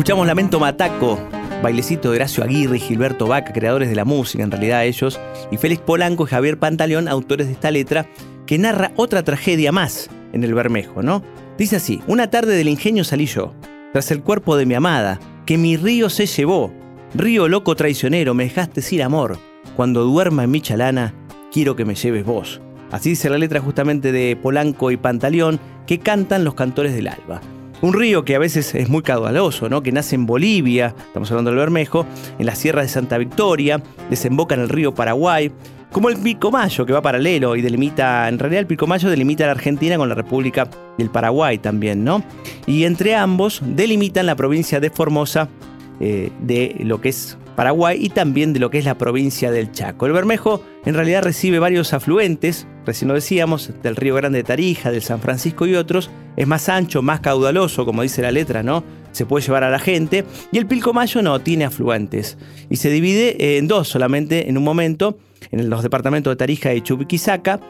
Escuchamos 0.00 0.26
Lamento 0.26 0.58
Mataco, 0.58 1.18
bailecito 1.62 2.10
de 2.10 2.16
Horacio 2.16 2.42
Aguirre 2.42 2.78
y 2.78 2.80
Gilberto 2.80 3.26
Vaca, 3.26 3.52
creadores 3.52 3.90
de 3.90 3.94
la 3.94 4.06
música, 4.06 4.42
en 4.42 4.50
realidad 4.50 4.86
ellos, 4.86 5.20
y 5.50 5.58
Félix 5.58 5.82
Polanco 5.82 6.24
y 6.24 6.30
Javier 6.30 6.58
Pantaleón, 6.58 7.06
autores 7.06 7.48
de 7.48 7.52
esta 7.52 7.70
letra, 7.70 8.06
que 8.46 8.56
narra 8.56 8.92
otra 8.96 9.22
tragedia 9.24 9.72
más 9.72 10.08
en 10.32 10.42
el 10.42 10.54
Bermejo, 10.54 11.02
¿no? 11.02 11.22
Dice 11.58 11.76
así, 11.76 12.00
una 12.06 12.30
tarde 12.30 12.56
del 12.56 12.70
ingenio 12.70 13.04
salí 13.04 13.26
yo, 13.26 13.52
tras 13.92 14.10
el 14.10 14.22
cuerpo 14.22 14.56
de 14.56 14.64
mi 14.64 14.72
amada, 14.72 15.20
que 15.44 15.58
mi 15.58 15.76
río 15.76 16.08
se 16.08 16.24
llevó. 16.24 16.72
Río 17.12 17.46
loco 17.46 17.76
traicionero, 17.76 18.32
me 18.32 18.44
dejaste 18.44 18.80
sin 18.80 19.02
amor. 19.02 19.36
Cuando 19.76 20.04
duerma 20.04 20.44
en 20.44 20.50
mi 20.50 20.62
chalana, 20.62 21.12
quiero 21.52 21.76
que 21.76 21.84
me 21.84 21.94
lleves 21.94 22.24
vos. 22.24 22.62
Así 22.90 23.10
dice 23.10 23.28
la 23.28 23.36
letra 23.36 23.60
justamente 23.60 24.12
de 24.12 24.34
Polanco 24.34 24.92
y 24.92 24.96
Pantaleón, 24.96 25.60
que 25.86 25.98
cantan 25.98 26.42
los 26.42 26.54
cantores 26.54 26.94
del 26.94 27.08
alba. 27.08 27.42
Un 27.82 27.94
río 27.94 28.24
que 28.26 28.34
a 28.34 28.38
veces 28.38 28.74
es 28.74 28.90
muy 28.90 29.02
caudaloso, 29.02 29.70
¿no? 29.70 29.82
que 29.82 29.90
nace 29.90 30.14
en 30.14 30.26
Bolivia, 30.26 30.94
estamos 30.98 31.30
hablando 31.30 31.50
del 31.50 31.60
Bermejo, 31.60 32.04
en 32.38 32.44
la 32.44 32.54
sierra 32.54 32.82
de 32.82 32.88
Santa 32.88 33.16
Victoria, 33.16 33.82
desemboca 34.10 34.54
en 34.54 34.60
el 34.60 34.68
río 34.68 34.94
Paraguay, 34.94 35.50
como 35.90 36.10
el 36.10 36.18
Pilcomayo 36.18 36.84
que 36.84 36.92
va 36.92 37.00
paralelo 37.00 37.56
y 37.56 37.62
delimita, 37.62 38.28
en 38.28 38.38
realidad 38.38 38.60
el 38.60 38.66
Pilcomayo 38.66 39.08
delimita 39.08 39.46
la 39.46 39.52
Argentina 39.52 39.96
con 39.96 40.10
la 40.10 40.14
República 40.14 40.68
del 40.98 41.10
Paraguay 41.10 41.58
también, 41.58 42.04
¿no? 42.04 42.22
Y 42.66 42.84
entre 42.84 43.16
ambos 43.16 43.60
delimitan 43.64 44.26
la 44.26 44.36
provincia 44.36 44.78
de 44.78 44.90
Formosa 44.90 45.48
eh, 46.00 46.30
de 46.40 46.76
lo 46.80 47.00
que 47.00 47.08
es 47.08 47.38
Paraguay 47.56 47.98
y 48.00 48.10
también 48.10 48.52
de 48.52 48.60
lo 48.60 48.70
que 48.70 48.78
es 48.78 48.84
la 48.84 48.96
provincia 48.96 49.50
del 49.50 49.72
Chaco. 49.72 50.06
El 50.06 50.12
Bermejo 50.12 50.62
en 50.84 50.94
realidad 50.94 51.22
recibe 51.22 51.58
varios 51.58 51.92
afluentes, 51.92 52.66
recién 52.90 53.06
lo 53.06 53.14
decíamos, 53.14 53.70
del 53.84 53.94
Río 53.94 54.16
Grande 54.16 54.38
de 54.38 54.44
Tarija, 54.44 54.90
del 54.90 55.02
San 55.02 55.20
Francisco 55.20 55.64
y 55.64 55.76
otros. 55.76 56.10
Es 56.36 56.48
más 56.48 56.68
ancho, 56.68 57.02
más 57.02 57.20
caudaloso, 57.20 57.86
como 57.86 58.02
dice 58.02 58.20
la 58.20 58.32
letra, 58.32 58.64
¿no? 58.64 58.82
Se 59.12 59.26
puede 59.26 59.46
llevar 59.46 59.62
a 59.62 59.70
la 59.70 59.78
gente. 59.78 60.24
Y 60.50 60.58
el 60.58 60.66
Pilcomayo 60.66 61.22
no 61.22 61.38
tiene 61.40 61.64
afluentes. 61.64 62.36
Y 62.68 62.76
se 62.76 62.90
divide 62.90 63.58
en 63.58 63.68
dos 63.68 63.86
solamente 63.86 64.48
en 64.48 64.58
un 64.58 64.64
momento, 64.64 65.18
en 65.52 65.70
los 65.70 65.84
departamentos 65.84 66.32
de 66.32 66.36
Tarija 66.36 66.74
y 66.74 66.80
Chuquisaca. 66.80 67.60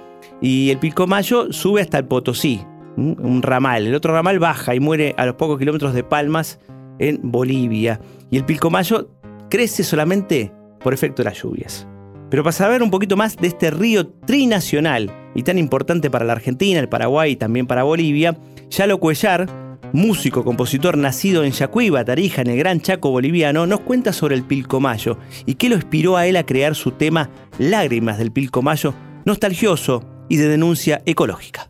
Y 0.40 0.70
el 0.70 0.78
Pilcomayo 0.78 1.52
sube 1.52 1.82
hasta 1.82 1.98
el 1.98 2.06
Potosí, 2.06 2.62
un 2.96 3.42
ramal. 3.42 3.86
El 3.86 3.94
otro 3.94 4.14
ramal 4.14 4.38
baja 4.38 4.74
y 4.74 4.80
muere 4.80 5.14
a 5.18 5.26
los 5.26 5.34
pocos 5.34 5.58
kilómetros 5.58 5.92
de 5.92 6.02
Palmas, 6.02 6.60
en 6.98 7.20
Bolivia. 7.22 8.00
Y 8.30 8.38
el 8.38 8.46
Pilcomayo 8.46 9.10
crece 9.50 9.84
solamente 9.84 10.50
por 10.82 10.94
efecto 10.94 11.22
de 11.22 11.28
las 11.28 11.42
lluvias. 11.42 11.86
Pero 12.30 12.44
para 12.44 12.52
saber 12.52 12.82
un 12.82 12.90
poquito 12.90 13.16
más 13.16 13.36
de 13.36 13.48
este 13.48 13.70
río 13.70 14.06
trinacional 14.06 15.32
y 15.34 15.42
tan 15.42 15.58
importante 15.58 16.10
para 16.10 16.24
la 16.24 16.32
Argentina, 16.34 16.78
el 16.78 16.88
Paraguay 16.88 17.32
y 17.32 17.36
también 17.36 17.66
para 17.66 17.82
Bolivia, 17.82 18.38
Yalo 18.70 19.00
Cuellar, 19.00 19.48
músico, 19.92 20.44
compositor 20.44 20.96
nacido 20.96 21.42
en 21.42 21.50
Yacuiba, 21.50 22.04
Tarija, 22.04 22.42
en 22.42 22.48
el 22.48 22.58
Gran 22.58 22.80
Chaco 22.80 23.10
boliviano, 23.10 23.66
nos 23.66 23.80
cuenta 23.80 24.12
sobre 24.12 24.36
el 24.36 24.44
Pilcomayo 24.44 25.18
y 25.44 25.56
qué 25.56 25.68
lo 25.68 25.74
inspiró 25.74 26.16
a 26.16 26.26
él 26.26 26.36
a 26.36 26.46
crear 26.46 26.76
su 26.76 26.92
tema 26.92 27.30
Lágrimas 27.58 28.18
del 28.18 28.30
Pilcomayo, 28.30 28.94
nostalgioso 29.24 30.04
y 30.28 30.36
de 30.36 30.46
denuncia 30.46 31.02
ecológica. 31.06 31.68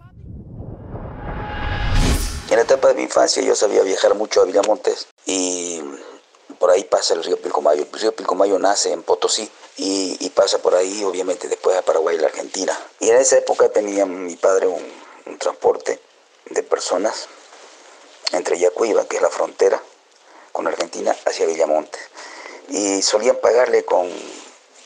En 2.50 2.56
la 2.56 2.62
etapa 2.62 2.88
de 2.88 2.94
mi 2.94 3.02
infancia 3.04 3.42
yo 3.42 3.54
sabía 3.54 3.82
viajar 3.82 4.14
mucho 4.14 4.42
a 4.42 4.44
Villamontes 4.44 5.06
y 5.24 5.80
por 6.58 6.70
ahí 6.70 6.84
pasa 6.84 7.14
el 7.14 7.24
río 7.24 7.40
Pilcomayo. 7.40 7.86
El 7.90 8.00
río 8.00 8.12
Pilcomayo 8.12 8.58
nace 8.58 8.92
en 8.92 9.02
Potosí 9.02 9.48
y, 9.76 10.30
pasa 10.30 10.62
por 10.62 10.74
ahí 10.74 11.04
obviamente 11.04 11.48
después 11.48 11.76
a 11.76 11.82
Paraguay 11.82 12.16
y 12.16 12.20
la 12.20 12.28
Argentina. 12.28 12.78
Y 12.98 13.10
en 13.10 13.16
esa 13.16 13.36
época 13.36 13.68
tenía 13.68 14.06
mi 14.06 14.36
padre 14.36 14.68
un, 14.68 14.82
un 15.26 15.38
transporte 15.38 16.00
de 16.46 16.62
personas 16.62 17.28
entre 18.32 18.58
Yacuiba, 18.58 19.06
que 19.06 19.16
es 19.16 19.22
la 19.22 19.28
frontera 19.28 19.82
con 20.52 20.66
Argentina, 20.66 21.14
hacia 21.26 21.46
Villamontes. 21.46 22.00
Y 22.68 23.02
solían 23.02 23.36
pagarle 23.36 23.84
con, 23.84 24.08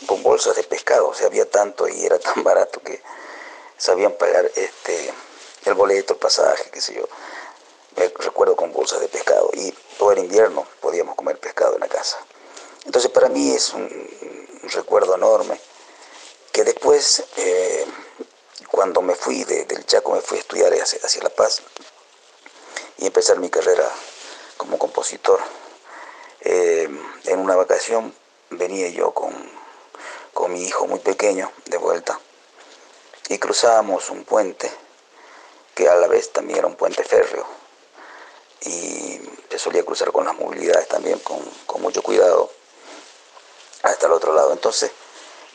con 0.07 0.23
bolsas 0.23 0.57
de 0.57 0.64
pescado, 0.64 1.09
o 1.09 1.14
sea, 1.14 1.26
había 1.26 1.49
tanto 1.49 1.87
y 1.87 2.05
era 2.05 2.19
tan 2.19 2.43
barato 2.43 2.81
que 2.81 3.00
sabían 3.76 4.12
pagar 4.12 4.50
este, 4.57 5.12
el 5.67 5.75
boleto, 5.75 6.14
el 6.14 6.19
pasaje, 6.19 6.71
qué 6.71 6.81
sé 6.81 6.95
yo 6.95 7.07
me 7.97 8.09
recuerdo 8.09 8.57
con 8.57 8.73
bolsas 8.73 9.00
de 9.00 9.09
pescado 9.09 9.50
y 9.55 9.73
todo 9.99 10.12
el 10.12 10.19
invierno 10.19 10.67
podíamos 10.81 11.14
comer 11.14 11.38
pescado 11.38 11.75
en 11.75 11.81
la 11.81 11.88
casa. 11.88 12.19
Entonces 12.85 13.11
para 13.11 13.29
mí 13.29 13.50
es 13.50 13.73
un, 13.73 14.44
recuerdo 14.73 15.14
enorme 15.14 15.61
que 16.52 16.64
después, 16.64 17.25
eh, 17.37 17.87
cuando 18.71 19.02
me 19.02 19.14
fui 19.14 19.44
del 19.44 19.85
Chaco, 19.87 20.12
me 20.12 20.21
fui 20.21 20.38
a 20.38 20.40
estudiar 20.40 20.73
hacia, 20.73 21.23
La 21.23 21.30
Paz 21.30 21.62
y 22.99 23.06
empezar 23.06 23.38
mi 23.38 23.50
carrera 23.50 23.90
como 24.56 24.78
compositor. 24.78 25.40
Eh, 26.40 26.88
en 27.25 27.38
una 27.38 27.56
vacación 27.56 28.14
venía 28.50 28.88
yo 28.88 29.12
con, 29.12 29.33
con 30.33 30.52
mi 30.52 30.62
hijo 30.62 30.87
muy 30.87 31.00
pequeño 31.00 31.50
de 31.66 31.78
vuelta 31.78 32.21
y 33.28 33.38
cruzábamos 33.38 34.11
un 34.11 34.25
puente 34.25 34.71
que 35.75 35.88
a 35.88 35.97
la 35.97 36.06
vez 36.06 36.33
también 36.33 36.59
era 36.59 36.66
un 36.66 36.76
puente 36.76 37.02
férreo 37.04 37.47
y 38.62 39.21
se 39.50 39.59
solía 39.59 39.85
cruzar 39.85 40.12
con 40.12 40.25
las 40.25 40.37
movilidades 40.37 40.88
también 40.88 41.18
con, 41.21 41.42
mucho 41.80 42.02
cuidado 42.02 42.50
hasta 43.85 44.07
el 44.07 44.12
otro 44.12 44.35
lado. 44.35 44.53
Entonces 44.53 44.91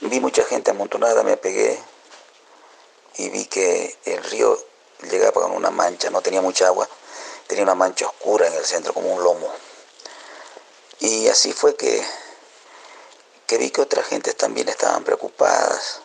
vi 0.01 0.19
mucha 0.19 0.43
gente 0.45 0.71
amontonada, 0.71 1.23
me 1.23 1.37
pegué 1.37 1.77
y 3.17 3.29
vi 3.29 3.45
que 3.45 3.97
el 4.05 4.23
río 4.23 4.57
llegaba 5.09 5.41
con 5.41 5.51
una 5.51 5.71
mancha, 5.71 6.09
no 6.09 6.21
tenía 6.21 6.41
mucha 6.41 6.67
agua, 6.67 6.87
tenía 7.47 7.63
una 7.63 7.75
mancha 7.75 8.07
oscura 8.07 8.47
en 8.47 8.53
el 8.53 8.65
centro 8.65 8.93
como 8.93 9.13
un 9.13 9.23
lomo. 9.23 9.51
Y 10.99 11.27
así 11.27 11.53
fue 11.53 11.75
que, 11.75 12.03
que 13.47 13.57
vi 13.57 13.71
que 13.71 13.81
otras 13.81 14.07
gentes 14.07 14.35
también 14.35 14.69
estaban 14.69 15.03
preocupadas 15.03 16.01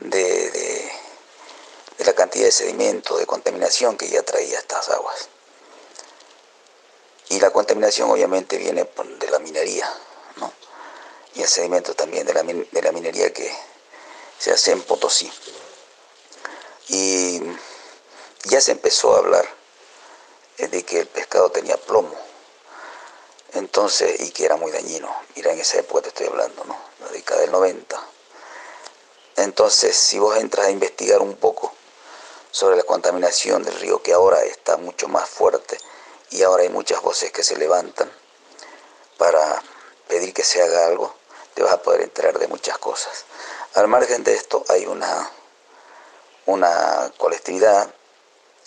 de, 0.00 0.50
de 0.50 2.04
la 2.04 2.12
cantidad 2.14 2.44
de 2.44 2.52
sedimento, 2.52 3.16
de 3.16 3.26
contaminación 3.26 3.96
que 3.96 4.08
ya 4.08 4.22
traía 4.22 4.58
estas 4.58 4.88
aguas. 4.90 5.28
Y 7.30 7.40
la 7.40 7.50
contaminación 7.50 8.10
obviamente 8.10 8.58
viene 8.58 8.88
de 9.18 9.30
la 9.30 9.38
minería. 9.38 9.90
Y 11.34 11.42
el 11.42 11.48
sedimento 11.48 11.94
también 11.94 12.26
de 12.26 12.34
la, 12.34 12.42
de 12.42 12.82
la 12.82 12.92
minería 12.92 13.32
que 13.32 13.50
se 14.38 14.52
hace 14.52 14.72
en 14.72 14.82
Potosí. 14.82 15.32
Y 16.88 17.40
ya 18.44 18.60
se 18.60 18.72
empezó 18.72 19.14
a 19.14 19.18
hablar 19.18 19.48
de 20.58 20.84
que 20.84 21.00
el 21.00 21.06
pescado 21.06 21.50
tenía 21.50 21.76
plomo. 21.76 22.14
Entonces, 23.52 24.20
y 24.20 24.30
que 24.30 24.44
era 24.44 24.56
muy 24.56 24.72
dañino. 24.72 25.14
Mira, 25.36 25.52
en 25.52 25.60
esa 25.60 25.78
época 25.78 26.02
te 26.02 26.08
estoy 26.08 26.26
hablando, 26.26 26.64
¿no? 26.64 26.76
La 27.00 27.08
década 27.08 27.40
del 27.42 27.52
90. 27.52 28.00
Entonces, 29.36 29.96
si 29.96 30.18
vos 30.18 30.36
entras 30.36 30.66
a 30.66 30.70
investigar 30.70 31.20
un 31.20 31.36
poco 31.36 31.72
sobre 32.50 32.76
la 32.76 32.82
contaminación 32.82 33.62
del 33.62 33.78
río, 33.78 34.02
que 34.02 34.12
ahora 34.12 34.42
está 34.42 34.76
mucho 34.76 35.08
más 35.08 35.28
fuerte, 35.28 35.78
y 36.30 36.42
ahora 36.42 36.62
hay 36.62 36.68
muchas 36.68 37.02
voces 37.02 37.30
que 37.30 37.42
se 37.42 37.56
levantan 37.56 38.10
para 39.18 39.62
pedir 40.08 40.32
que 40.32 40.44
se 40.44 40.62
haga 40.62 40.86
algo, 40.86 41.14
te 41.54 41.62
vas 41.62 41.72
a 41.72 41.82
poder 41.82 42.02
enterar 42.02 42.38
de 42.38 42.48
muchas 42.48 42.78
cosas. 42.78 43.24
Al 43.74 43.88
margen 43.88 44.24
de 44.24 44.34
esto 44.34 44.64
hay 44.68 44.86
una, 44.86 45.30
una 46.46 47.12
colectividad 47.16 47.92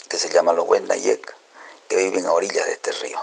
que 0.09 0.17
se 0.17 0.29
llama 0.29 0.53
los 0.53 0.67
Wendayek, 0.67 1.35
que 1.87 1.95
viven 1.95 2.25
a 2.25 2.33
orillas 2.33 2.65
de 2.65 2.73
este 2.73 2.91
río. 2.91 3.19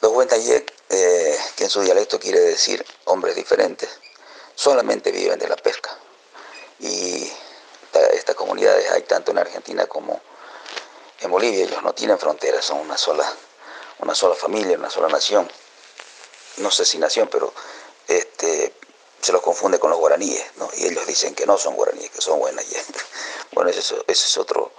Los 0.00 0.12
Wendayek, 0.12 0.72
eh, 0.90 1.38
que 1.56 1.64
en 1.64 1.70
su 1.70 1.80
dialecto 1.80 2.18
quiere 2.18 2.40
decir 2.40 2.84
hombres 3.04 3.34
diferentes, 3.34 3.88
solamente 4.54 5.10
viven 5.10 5.38
de 5.38 5.48
la 5.48 5.56
pesca. 5.56 5.96
Y 6.80 7.32
estas 8.12 8.36
comunidades 8.36 8.90
hay 8.90 9.02
tanto 9.02 9.30
en 9.32 9.38
Argentina 9.38 9.86
como 9.86 10.20
en 11.20 11.30
Bolivia, 11.30 11.64
ellos 11.64 11.82
no 11.82 11.92
tienen 11.94 12.18
fronteras, 12.18 12.64
son 12.64 12.78
una 12.78 12.96
sola 12.96 13.28
una 14.00 14.14
sola 14.14 14.34
familia, 14.34 14.78
una 14.78 14.90
sola 14.90 15.08
nación. 15.08 15.48
No 16.58 16.70
sé 16.70 16.84
si 16.84 16.98
nación, 16.98 17.28
pero 17.30 17.52
este, 18.08 18.72
se 19.20 19.32
los 19.32 19.42
confunde 19.42 19.78
con 19.78 19.90
los 19.90 19.98
guaraníes, 19.98 20.44
¿no? 20.56 20.68
Y 20.76 20.86
ellos 20.86 21.06
dicen 21.06 21.34
que 21.34 21.46
no 21.46 21.58
son 21.58 21.74
guaraníes, 21.74 22.10
que 22.10 22.20
son 22.20 22.38
buenas. 22.38 22.64
Bueno, 23.52 23.70
ese, 23.70 23.96
es 24.06 24.36
otro, 24.36 24.72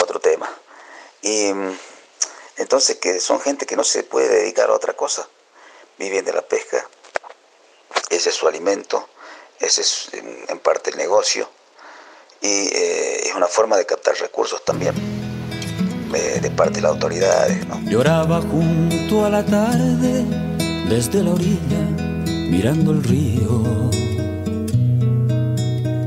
otro 0.00 0.20
tema. 0.20 0.50
Y 1.22 1.52
entonces 2.56 2.96
que 2.96 3.20
son 3.20 3.40
gente 3.40 3.64
que 3.64 3.76
no 3.76 3.84
se 3.84 4.02
puede 4.02 4.28
dedicar 4.28 4.68
a 4.68 4.74
otra 4.74 4.94
cosa. 4.94 5.26
Viven 5.98 6.24
de 6.24 6.32
la 6.32 6.42
pesca, 6.42 6.86
ese 8.10 8.30
es 8.30 8.34
su 8.34 8.48
alimento, 8.48 9.08
ese 9.60 9.82
es 9.82 10.08
en, 10.12 10.58
parte 10.58 10.90
el 10.90 10.96
negocio 10.96 11.48
y 12.40 12.68
eh, 12.74 13.28
es 13.28 13.34
una 13.34 13.46
forma 13.46 13.76
de 13.76 13.86
captar 13.86 14.16
recursos 14.16 14.64
también 14.64 14.94
de 16.12 16.50
parte 16.50 16.74
de 16.74 16.82
las 16.82 16.92
autoridades. 16.92 17.66
¿no? 17.66 17.80
Lloraba 17.88 18.40
junto 18.42 19.24
a 19.24 19.30
la 19.30 19.44
tarde, 19.44 20.24
desde 20.88 21.22
la 21.22 21.30
orilla, 21.30 22.11
mirando 22.52 22.92
el 22.92 23.02
río. 23.02 23.62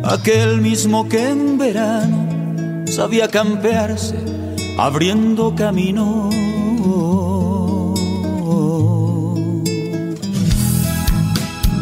Aquel 0.04 0.62
mismo 0.62 1.10
que 1.10 1.30
en 1.30 1.58
verano 1.58 2.86
sabía 2.86 3.28
campearse, 3.28 4.16
abriendo 4.78 5.56
camino. 5.56 6.30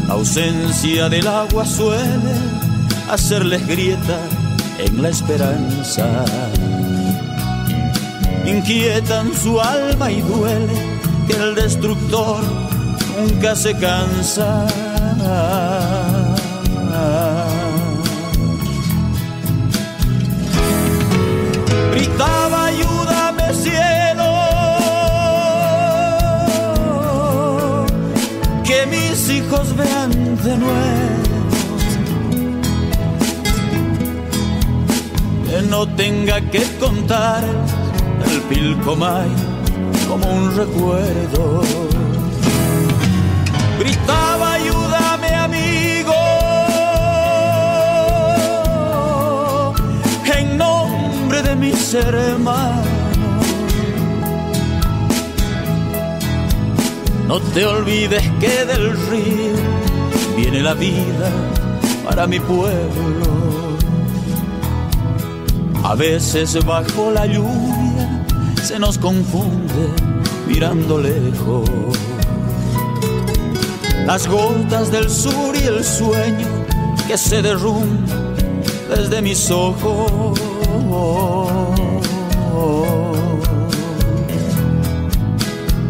La 0.08 0.14
ausencia 0.14 1.10
del 1.10 1.28
agua 1.28 1.66
suele 1.66 2.34
hacerles 3.10 3.68
grieta 3.68 4.20
en 4.80 5.02
la 5.02 5.10
esperanza 5.10 6.24
inquietan 8.46 9.34
su 9.34 9.60
alma 9.60 10.10
y 10.10 10.22
duele 10.22 10.74
que 11.28 11.34
el 11.34 11.56
destructor 11.56 12.63
nunca 13.18 13.56
se 13.56 13.74
cansa. 13.76 14.66
Gritaba, 21.92 22.66
ayúdame 22.66 23.54
cielo, 23.54 24.30
que 28.64 28.86
mis 28.88 29.30
hijos 29.30 29.76
vean 29.76 30.12
de 30.44 30.58
nuevo. 30.58 31.24
Que 35.48 35.62
no 35.70 35.88
tenga 35.96 36.42
que 36.42 36.64
contar 36.80 37.44
el 38.26 38.42
Pilcomay 38.50 39.30
como 40.08 40.26
un 40.28 40.56
recuerdo. 40.56 42.03
Mis 51.64 51.94
hermanos. 51.94 52.86
No 57.28 57.40
te 57.54 57.66
olvides 57.66 58.24
que 58.42 58.66
del 58.66 58.92
río 59.10 59.56
viene 60.36 60.62
la 60.62 60.74
vida 60.74 61.30
para 62.04 62.28
mi 62.28 62.40
pueblo. 62.40 63.30
A 65.84 65.96
veces 65.96 66.64
bajo 66.66 67.12
la 67.12 67.26
lluvia 67.26 68.26
se 68.62 68.78
nos 68.78 68.98
confunde 68.98 69.84
mirando 70.48 71.00
lejos. 71.00 71.70
las 74.06 74.28
gotas 74.28 74.92
del 74.92 75.10
sur 75.10 75.56
y 75.56 75.66
el 75.66 75.82
sueño 75.82 76.50
que 77.08 77.18
se 77.18 77.42
derrumba 77.42 78.16
desde 78.90 79.22
mis 79.22 79.50
ojos. 79.50 80.53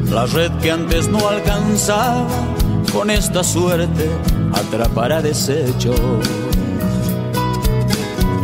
La 0.09 0.25
red 0.27 0.51
que 0.61 0.71
antes 0.71 1.07
no 1.09 1.27
alcanzaba, 1.27 2.27
con 2.91 3.09
esta 3.09 3.43
suerte 3.43 4.09
atrapará 4.53 5.21
desecho. 5.21 5.93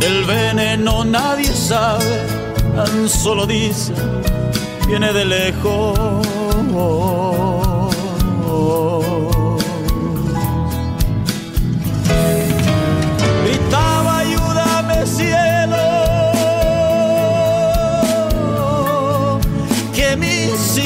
Del 0.00 0.24
veneno 0.24 1.04
nadie 1.04 1.52
sabe, 1.52 2.26
tan 2.74 3.08
solo 3.08 3.46
dice, 3.46 3.94
viene 4.88 5.12
de 5.12 5.24
lejos. 5.24 6.26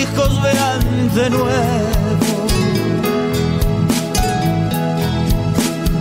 Hijos 0.05 0.43
vean 0.43 1.15
de 1.15 1.31
nuevo. 1.31 2.35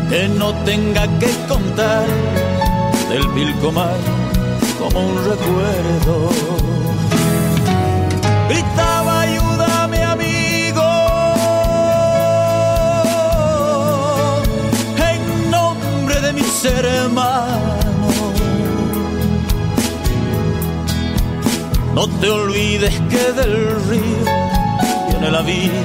Que 0.09 0.27
no 0.39 0.53
tenga 0.65 1.07
que 1.19 1.31
contar 1.47 2.05
del 3.09 3.27
Pilcomar 3.29 3.99
como 4.79 4.99
un 5.07 5.15
recuerdo. 5.29 6.15
Gritaba, 8.49 9.21
ayúdame 9.21 10.03
amigo, 10.03 10.89
en 15.11 15.51
nombre 15.51 16.21
de 16.21 16.33
mis 16.33 16.65
hermanos. 16.65 17.82
No 21.95 22.08
te 22.08 22.27
olvides 22.27 22.99
que 23.12 23.32
del 23.34 23.86
río 23.88 24.25
viene 25.10 25.29
la 25.32 25.41
vida 25.43 25.82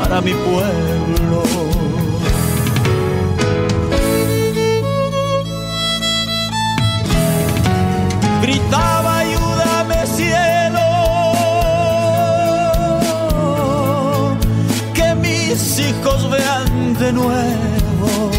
para 0.00 0.20
mi 0.20 0.32
pueblo. 0.32 1.42
gritaba 8.40 9.18
ayúdame 9.18 10.06
cielo 10.06 10.86
que 14.94 15.14
mis 15.16 15.80
hijos 15.80 16.30
vean 16.30 16.94
de 16.94 17.12
nuevo 17.12 18.30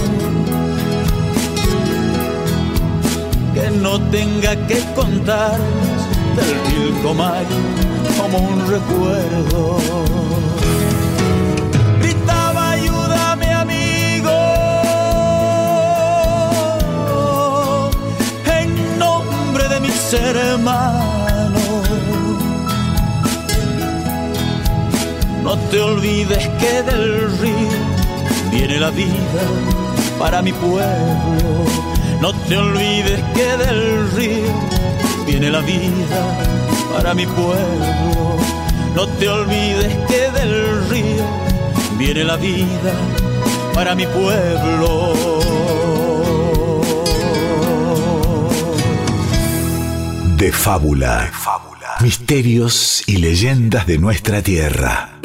que 3.53 3.69
no 3.71 3.99
tenga 4.09 4.55
que 4.67 4.79
contar 4.95 5.59
del 6.39 6.59
Pilcomayo 6.67 7.59
como 8.17 8.37
un 8.37 8.67
recuerdo 8.67 9.77
gritaba 12.01 12.71
ayúdame 12.71 13.53
amigo 13.53 14.37
en 18.59 18.99
nombre 18.99 19.67
de 19.69 19.79
mis 19.79 20.13
hermanos. 20.13 21.59
No 25.43 25.57
te 25.71 25.79
olvides 25.81 26.47
que 26.59 26.83
del 26.83 27.37
río 27.39 27.79
viene 28.51 28.79
la 28.79 28.91
vida 28.91 29.43
para 30.19 30.41
mi 30.41 30.53
pueblo. 30.53 31.65
No 32.21 32.33
te 32.47 32.57
olvides 32.57 33.23
que 33.33 33.57
del 33.57 34.11
río 34.11 34.53
viene 35.29 35.51
la 35.51 35.61
vida 35.61 36.21
para 36.91 37.13
mi 37.13 37.25
pueblo. 37.25 38.37
No 38.95 39.07
te 39.07 39.27
olvides 39.27 39.95
que 40.07 40.31
del 40.31 40.89
río 40.89 41.25
viene 41.97 42.23
la 42.23 42.35
vida 42.35 42.93
para 43.73 43.93
mi 43.93 44.05
pueblo. 44.07 45.13
De 50.37 50.51
fábula. 50.51 51.29
Misterios 52.01 53.03
y 53.05 53.17
leyendas 53.17 53.85
de 53.85 53.97
nuestra 53.97 54.41
tierra. 54.41 55.19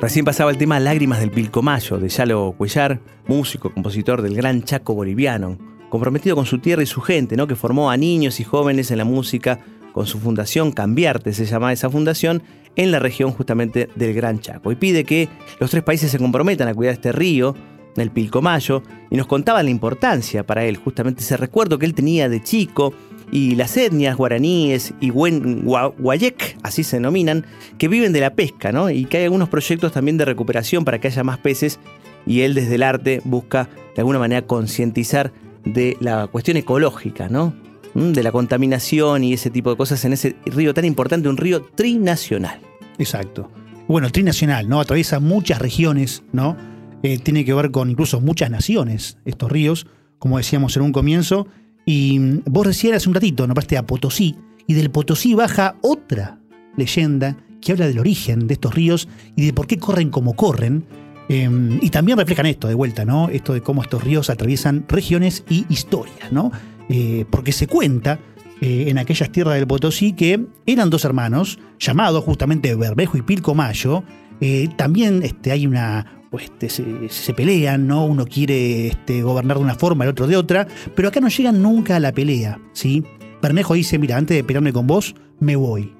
Recién 0.00 0.24
pasaba 0.24 0.50
el 0.50 0.58
tema 0.58 0.80
Lágrimas 0.80 1.20
del 1.20 1.30
Pilcomayo 1.30 1.98
de 1.98 2.08
Yalo 2.08 2.54
Cuellar, 2.58 2.98
músico, 3.28 3.72
compositor 3.72 4.20
del 4.20 4.34
Gran 4.34 4.64
Chaco 4.64 4.94
Boliviano, 4.94 5.58
comprometido 5.92 6.36
con 6.36 6.46
su 6.46 6.58
tierra 6.58 6.82
y 6.82 6.86
su 6.86 7.02
gente, 7.02 7.36
¿no? 7.36 7.46
que 7.46 7.54
formó 7.54 7.90
a 7.90 7.98
niños 7.98 8.40
y 8.40 8.44
jóvenes 8.44 8.90
en 8.90 8.96
la 8.96 9.04
música 9.04 9.58
con 9.92 10.06
su 10.06 10.18
fundación 10.18 10.72
Cambiarte, 10.72 11.34
se 11.34 11.44
llama 11.44 11.70
esa 11.70 11.90
fundación, 11.90 12.42
en 12.76 12.92
la 12.92 12.98
región 12.98 13.30
justamente 13.32 13.90
del 13.94 14.14
Gran 14.14 14.40
Chaco. 14.40 14.72
Y 14.72 14.76
pide 14.76 15.04
que 15.04 15.28
los 15.60 15.70
tres 15.70 15.82
países 15.82 16.10
se 16.10 16.18
comprometan 16.18 16.66
a 16.66 16.74
cuidar 16.74 16.94
este 16.94 17.12
río, 17.12 17.54
el 17.96 18.10
Pilcomayo, 18.10 18.82
y 19.10 19.18
nos 19.18 19.26
contaba 19.26 19.62
la 19.62 19.68
importancia 19.68 20.46
para 20.46 20.64
él, 20.64 20.78
justamente 20.78 21.20
ese 21.20 21.36
recuerdo 21.36 21.78
que 21.78 21.84
él 21.84 21.92
tenía 21.92 22.30
de 22.30 22.42
chico, 22.42 22.94
y 23.30 23.54
las 23.54 23.76
etnias 23.76 24.16
guaraníes 24.16 24.94
y 24.98 25.10
Guayec, 25.10 26.56
así 26.62 26.84
se 26.84 26.96
denominan, 26.96 27.44
que 27.76 27.88
viven 27.88 28.14
de 28.14 28.20
la 28.20 28.34
pesca, 28.34 28.72
¿no? 28.72 28.88
Y 28.88 29.04
que 29.04 29.18
hay 29.18 29.24
algunos 29.24 29.50
proyectos 29.50 29.92
también 29.92 30.16
de 30.16 30.24
recuperación 30.24 30.86
para 30.86 31.02
que 31.02 31.08
haya 31.08 31.22
más 31.22 31.36
peces, 31.36 31.78
y 32.24 32.40
él 32.40 32.54
desde 32.54 32.76
el 32.76 32.82
arte 32.82 33.20
busca 33.24 33.68
de 33.94 34.00
alguna 34.00 34.18
manera 34.18 34.46
concientizar 34.46 35.32
de 35.64 35.96
la 36.00 36.26
cuestión 36.26 36.56
ecológica, 36.56 37.28
¿no? 37.28 37.54
Mm, 37.94 38.12
De 38.12 38.22
la 38.22 38.32
contaminación 38.32 39.24
y 39.24 39.34
ese 39.34 39.50
tipo 39.50 39.70
de 39.70 39.76
cosas 39.76 40.04
en 40.04 40.14
ese 40.14 40.36
río 40.46 40.74
tan 40.74 40.84
importante, 40.84 41.28
un 41.28 41.36
río 41.36 41.62
trinacional. 41.62 42.60
Exacto. 42.98 43.50
Bueno, 43.88 44.10
trinacional, 44.10 44.68
¿no? 44.68 44.80
Atraviesa 44.80 45.20
muchas 45.20 45.58
regiones, 45.58 46.22
¿no? 46.32 46.56
Eh, 47.02 47.18
tiene 47.18 47.44
que 47.44 47.52
ver 47.52 47.70
con 47.70 47.90
incluso 47.90 48.20
muchas 48.20 48.50
naciones, 48.50 49.18
estos 49.24 49.50
ríos, 49.50 49.86
como 50.18 50.38
decíamos 50.38 50.76
en 50.76 50.82
un 50.82 50.92
comienzo. 50.92 51.46
Y 51.84 52.18
mm, 52.18 52.42
vos 52.46 52.66
recién 52.66 52.94
hace 52.94 53.08
un 53.08 53.14
ratito 53.14 53.46
nombraste 53.46 53.76
a 53.76 53.86
Potosí, 53.86 54.36
y 54.66 54.74
del 54.74 54.90
Potosí 54.90 55.34
baja 55.34 55.76
otra 55.82 56.38
leyenda 56.76 57.36
que 57.60 57.72
habla 57.72 57.86
del 57.86 57.98
origen 57.98 58.46
de 58.46 58.54
estos 58.54 58.74
ríos 58.74 59.08
y 59.36 59.46
de 59.46 59.52
por 59.52 59.66
qué 59.66 59.78
corren 59.78 60.10
como 60.10 60.34
corren. 60.34 60.84
Eh, 61.32 61.48
y 61.80 61.88
también 61.88 62.18
reflejan 62.18 62.44
esto 62.44 62.68
de 62.68 62.74
vuelta, 62.74 63.06
¿no? 63.06 63.30
Esto 63.30 63.54
de 63.54 63.62
cómo 63.62 63.80
estos 63.80 64.04
ríos 64.04 64.28
atraviesan 64.28 64.84
regiones 64.86 65.44
y 65.48 65.64
historias, 65.70 66.30
¿no? 66.30 66.52
Eh, 66.90 67.24
porque 67.30 67.52
se 67.52 67.66
cuenta 67.66 68.18
eh, 68.60 68.90
en 68.90 68.98
aquellas 68.98 69.32
tierras 69.32 69.54
del 69.54 69.66
Potosí 69.66 70.12
que 70.12 70.44
eran 70.66 70.90
dos 70.90 71.06
hermanos, 71.06 71.58
llamados 71.78 72.22
justamente 72.22 72.74
Bermejo 72.74 73.16
y 73.16 73.22
Pilcomayo. 73.22 74.04
Eh, 74.42 74.68
también 74.76 75.22
este, 75.22 75.52
hay 75.52 75.66
una. 75.66 76.20
este, 76.38 76.68
se, 76.68 77.08
se 77.08 77.32
pelean, 77.32 77.86
¿no? 77.86 78.04
Uno 78.04 78.26
quiere 78.26 78.88
este, 78.88 79.22
gobernar 79.22 79.56
de 79.56 79.62
una 79.62 79.74
forma, 79.74 80.04
el 80.04 80.10
otro 80.10 80.26
de 80.26 80.36
otra, 80.36 80.68
pero 80.94 81.08
acá 81.08 81.20
no 81.20 81.28
llegan 81.28 81.62
nunca 81.62 81.96
a 81.96 82.00
la 82.00 82.12
pelea, 82.12 82.60
¿sí? 82.72 83.02
Bermejo 83.40 83.72
dice: 83.72 83.98
Mira, 83.98 84.18
antes 84.18 84.36
de 84.36 84.44
pelearme 84.44 84.74
con 84.74 84.86
vos, 84.86 85.14
me 85.40 85.56
voy. 85.56 85.94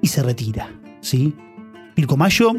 Y 0.00 0.06
se 0.06 0.22
retira, 0.22 0.70
¿sí? 1.00 1.34
Pilcomayo 1.96 2.52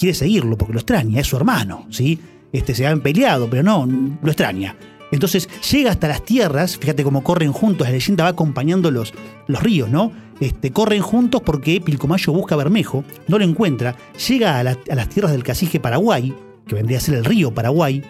quiere 0.00 0.14
seguirlo 0.14 0.56
porque 0.56 0.72
lo 0.72 0.78
extraña, 0.78 1.20
es 1.20 1.26
su 1.26 1.36
hermano, 1.36 1.86
¿sí? 1.90 2.18
Este, 2.52 2.74
se 2.74 2.86
han 2.86 3.02
peleado, 3.02 3.48
pero 3.50 3.62
no, 3.62 3.86
lo 3.86 4.28
extraña. 4.28 4.74
Entonces 5.12 5.48
llega 5.70 5.90
hasta 5.90 6.08
las 6.08 6.24
tierras, 6.24 6.78
fíjate 6.78 7.04
cómo 7.04 7.22
corren 7.22 7.52
juntos, 7.52 7.86
la 7.86 7.92
leyenda 7.92 8.24
va 8.24 8.30
acompañando 8.30 8.90
los, 8.90 9.12
ríos, 9.46 9.90
¿no? 9.90 10.10
Este, 10.40 10.70
corren 10.70 11.02
juntos 11.02 11.42
porque 11.44 11.82
Pilcomayo 11.82 12.32
busca 12.32 12.56
Bermejo, 12.56 13.04
no 13.28 13.38
lo 13.38 13.44
encuentra, 13.44 13.94
llega 14.28 14.58
a 14.58 14.64
las 14.64 15.08
tierras 15.10 15.32
del 15.32 15.42
cacique 15.42 15.80
Paraguay, 15.80 16.34
que 16.66 16.76
vendría 16.76 16.96
a 16.96 17.02
ser 17.02 17.16
el 17.16 17.24
río 17.24 17.52
Paraguay, 17.52 18.02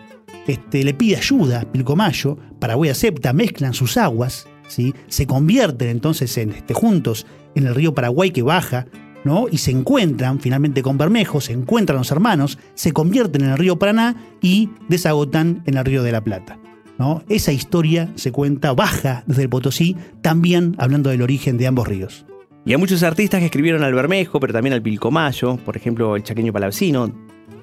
este, 0.46 0.84
le 0.84 0.94
pide 0.94 1.16
ayuda 1.16 1.62
a 1.62 1.72
Pilcomayo, 1.72 2.38
Paraguay 2.60 2.90
acepta, 2.90 3.32
mezclan 3.32 3.74
sus 3.74 3.96
aguas, 3.96 4.46
¿sí? 4.68 4.94
se 5.08 5.26
convierten 5.26 5.88
entonces 5.88 6.36
en, 6.38 6.52
este, 6.52 6.72
juntos 6.72 7.26
en 7.56 7.66
el 7.66 7.74
río 7.74 7.94
Paraguay 7.94 8.30
que 8.30 8.42
baja, 8.42 8.86
¿no? 9.24 9.46
y 9.50 9.58
se 9.58 9.70
encuentran 9.70 10.40
finalmente 10.40 10.82
con 10.82 10.98
Bermejo, 10.98 11.40
se 11.40 11.52
encuentran 11.52 11.98
los 11.98 12.10
hermanos, 12.10 12.58
se 12.74 12.92
convierten 12.92 13.42
en 13.42 13.50
el 13.50 13.58
río 13.58 13.78
Paraná 13.78 14.16
y 14.40 14.70
desagotan 14.88 15.62
en 15.66 15.76
el 15.76 15.84
río 15.84 16.02
de 16.02 16.12
la 16.12 16.22
Plata. 16.22 16.58
¿no? 16.98 17.22
Esa 17.28 17.52
historia 17.52 18.12
se 18.14 18.32
cuenta, 18.32 18.72
baja 18.72 19.24
desde 19.26 19.42
el 19.42 19.48
Potosí, 19.48 19.96
también 20.20 20.74
hablando 20.78 21.10
del 21.10 21.22
origen 21.22 21.56
de 21.56 21.66
ambos 21.66 21.88
ríos. 21.88 22.26
Y 22.66 22.72
hay 22.72 22.78
muchos 22.78 23.02
artistas 23.02 23.40
que 23.40 23.46
escribieron 23.46 23.82
al 23.82 23.94
Bermejo, 23.94 24.38
pero 24.38 24.52
también 24.52 24.74
al 24.74 24.82
Pilcomayo, 24.82 25.56
por 25.56 25.76
ejemplo, 25.76 26.14
el 26.14 26.22
chaqueño 26.22 26.52
Palavecino, 26.52 27.10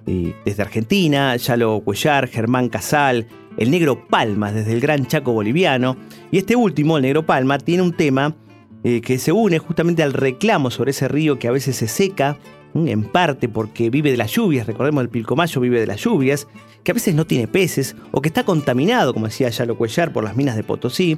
eh, 0.08 0.34
desde 0.44 0.64
Argentina, 0.64 1.36
Yalo 1.36 1.82
Cuellar, 1.82 2.28
Germán 2.28 2.70
Casal, 2.70 3.28
el 3.58 3.70
Negro 3.70 4.08
Palmas, 4.08 4.56
desde 4.56 4.74
el 4.74 4.80
Gran 4.80 5.06
Chaco 5.06 5.34
Boliviano. 5.34 5.98
Y 6.32 6.40
este 6.40 6.56
último, 6.56 6.98
el 6.98 7.04
Negro 7.04 7.26
Palma, 7.26 7.60
tiene 7.60 7.84
un 7.84 7.94
tema 7.94 8.36
eh, 8.84 9.02
que 9.02 9.20
se 9.20 9.32
une 9.32 9.60
justamente 9.60 10.04
al 10.04 10.14
reclamo 10.14 10.72
sobre 10.72 10.92
ese 10.92 11.08
río 11.08 11.40
que 11.40 11.48
a 11.48 11.52
veces 11.52 11.76
se 11.76 11.88
seca 11.88 12.38
en 12.76 13.04
parte 13.04 13.50
porque 13.50 13.90
vive 13.90 14.12
de 14.12 14.18
las 14.18 14.32
lluvias, 14.32 14.68
recordemos 14.68 15.02
el 15.02 15.10
pilcomayo 15.10 15.62
vive 15.62 15.80
de 15.80 15.88
las 15.88 16.02
lluvias, 16.02 16.48
que 16.84 16.92
a 16.92 16.94
veces 16.94 17.16
no 17.16 17.26
tiene 17.26 17.48
peces 17.48 17.96
o 18.12 18.22
que 18.22 18.30
está 18.30 18.44
contaminado, 18.44 19.14
como 19.14 19.28
decía 19.28 19.50
Yalo 19.50 19.78
Cuellar, 19.78 20.14
por 20.14 20.24
las 20.24 20.36
minas 20.36 20.56
de 20.56 20.64
Potosí. 20.64 21.18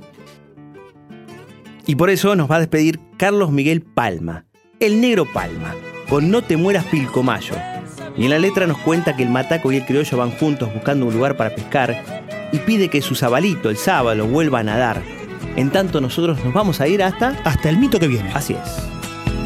Y 1.85 1.95
por 1.95 2.09
eso 2.09 2.35
nos 2.35 2.49
va 2.49 2.57
a 2.57 2.59
despedir 2.59 2.99
Carlos 3.17 3.51
Miguel 3.51 3.81
Palma, 3.81 4.45
el 4.79 5.01
negro 5.01 5.25
Palma, 5.31 5.75
con 6.07 6.29
No 6.31 6.41
te 6.43 6.55
mueras 6.55 6.85
Pilcomayo. 6.85 7.55
Y 8.17 8.25
en 8.25 8.31
la 8.31 8.39
letra 8.39 8.67
nos 8.67 8.77
cuenta 8.79 9.15
que 9.15 9.23
el 9.23 9.29
mataco 9.29 9.71
y 9.71 9.77
el 9.77 9.85
criollo 9.85 10.17
van 10.17 10.31
juntos 10.31 10.73
buscando 10.73 11.05
un 11.05 11.13
lugar 11.13 11.37
para 11.37 11.55
pescar 11.55 12.03
y 12.51 12.57
pide 12.59 12.89
que 12.89 13.01
su 13.01 13.15
zabalito, 13.15 13.69
el 13.69 13.77
sábalo, 13.77 14.27
vuelva 14.27 14.59
a 14.59 14.63
nadar. 14.63 15.18
En 15.59 15.71
tanto 15.71 15.99
nosotros 15.99 16.41
nos 16.41 16.53
vamos 16.53 16.79
a 16.79 16.87
ir 16.87 17.03
hasta... 17.03 17.35
Hasta 17.43 17.67
el 17.67 17.75
mito 17.75 17.99
que 17.99 18.07
viene. 18.07 18.31
Así 18.33 18.53
es. 18.53 18.89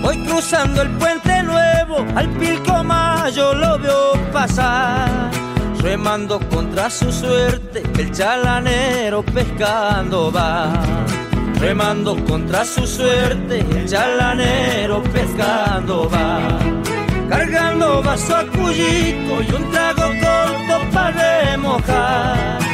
Voy 0.04 0.16
cruzando 0.28 0.84
el 0.84 0.90
puente 0.92 1.42
nuevo, 1.42 2.06
al 2.16 2.30
Pilcomayo 2.38 3.56
lo 3.56 3.80
veo 3.80 4.32
pasar. 4.32 5.32
Remando 5.80 6.40
contra 6.50 6.92
su 6.92 7.12
suerte, 7.12 7.82
el 7.98 8.12
chalanero 8.12 9.24
pescando 9.24 10.32
va. 10.32 10.72
Remando 11.60 12.16
contra 12.26 12.64
su 12.64 12.86
suerte, 12.86 13.62
el 13.62 13.88
chalanero 13.88 15.02
pescando 15.02 16.08
va. 16.12 16.60
Cargando 17.28 18.04
vaso 18.04 18.36
a 18.36 18.46
cuyico 18.46 19.42
y 19.42 19.52
un 19.52 19.72
trago 19.72 20.04
corto 20.22 20.92
para 20.94 21.50
remojar. 21.56 22.73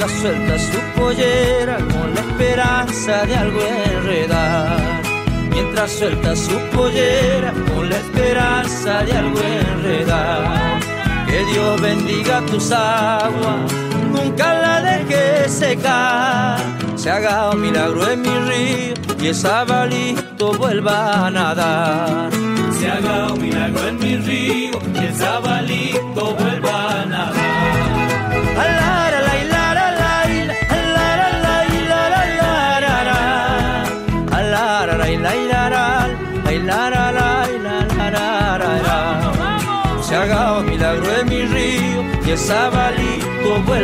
Mientras 0.00 0.22
suelta 0.22 0.58
su 0.58 0.80
pollera 0.98 1.76
con 1.76 2.14
la 2.14 2.20
esperanza 2.22 3.26
de 3.26 3.36
algo 3.36 3.60
enredar 3.60 5.02
mientras 5.50 5.92
suelta 5.92 6.34
su 6.34 6.58
pollera 6.74 7.52
con 7.68 7.90
la 7.90 7.96
esperanza 7.96 9.02
de 9.02 9.12
algo 9.12 9.38
enredar. 9.42 10.80
Que 11.26 11.44
Dios 11.52 11.80
bendiga 11.82 12.40
tus 12.46 12.72
aguas, 12.72 13.70
nunca 14.10 14.54
la 14.54 14.80
deje 14.80 15.50
secar. 15.50 16.58
Se 16.96 17.10
haga 17.10 17.50
un 17.50 17.60
milagro 17.60 18.10
en 18.10 18.22
mi 18.22 18.38
río 18.48 18.94
y 19.20 19.26
el 19.26 19.34
sabalito 19.34 20.54
vuelva 20.54 21.26
a 21.26 21.30
nadar. 21.30 22.30
Se 22.78 22.90
haga 22.90 23.34
un 23.34 23.42
milagro 23.42 23.86
en 23.86 23.98
mi 23.98 24.16
río 24.16 24.78
y 24.94 25.04
el 25.04 25.14
sabalito 25.14 26.34
vuelva 26.36 26.70
a 26.70 26.72
nadar. 26.72 26.89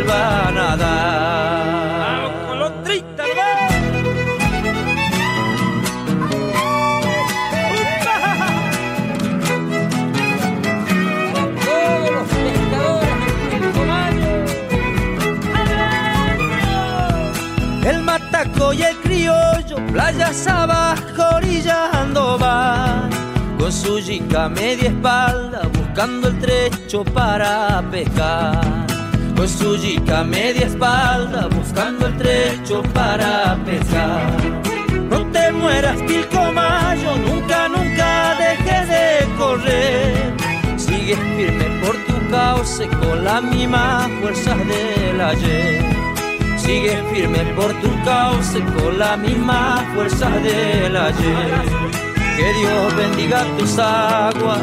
Sabalito 0.06 0.12
vuelva 0.12 0.48
a 0.48 0.50
nadar. 0.52 2.00
Vamos 2.00 2.32
con 2.46 2.58
los 2.58 2.82
tristes, 2.84 3.26
Todos 11.64 12.10
los 12.10 12.28
pescadores 12.28 13.16
El 17.84 18.02
mataco 18.02 18.72
y 18.72 18.82
el 18.82 18.96
criollo, 18.96 19.76
playas 19.92 20.46
abajo 20.46 21.36
orillando 21.36 22.38
van 22.38 23.10
con 23.58 23.72
su 23.72 23.98
yica 23.98 24.48
media 24.48 24.88
espalda 24.88 25.62
buscando 25.72 26.28
el 26.28 26.38
trecho 26.38 27.04
para 27.04 27.82
pescar. 27.90 28.95
Con 29.36 29.48
su 29.48 29.76
yica 29.76 30.24
media 30.24 30.66
espalda 30.66 31.48
buscando 31.48 32.06
el 32.06 32.16
trecho 32.16 32.82
para 32.94 33.58
pescar. 33.66 34.36
No 35.10 35.26
te 35.26 35.52
mueras, 35.52 36.00
Pilcomayo, 36.02 37.16
nunca, 37.18 37.68
nunca 37.68 38.34
dejes 38.38 38.88
de 38.88 39.36
correr. 39.36 40.32
Sigue 40.78 41.16
firme 41.36 41.80
por 41.84 41.96
tu 42.06 42.30
cauce 42.30 42.88
con 42.88 43.24
las 43.24 43.42
mismas 43.42 44.10
fuerzas 44.20 44.58
del 44.66 45.20
ayer. 45.20 45.84
Sigue 46.56 47.02
firme 47.12 47.44
por 47.54 47.72
tu 47.80 47.90
cauce 48.04 48.60
con 48.78 48.98
las 48.98 49.18
mismas 49.18 49.84
fuerzas 49.94 50.42
del 50.42 50.96
ayer. 50.96 51.62
Que 52.36 52.52
Dios 52.54 52.96
bendiga 52.96 53.44
tus 53.58 53.78
aguas, 53.78 54.60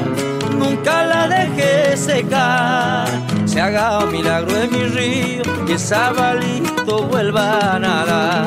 nunca 0.58 1.06
la 1.06 1.28
dejes 1.28 2.00
secar. 2.00 3.33
Se 3.54 3.62
haga 3.62 4.00
un 4.00 4.12
milagro 4.12 4.64
en 4.64 4.72
mi 4.72 4.84
río 4.86 5.44
y 5.68 5.72
el 5.74 5.80
sabalito 5.80 7.04
vuelva 7.04 7.76
a 7.76 7.78
nadar. 7.78 8.46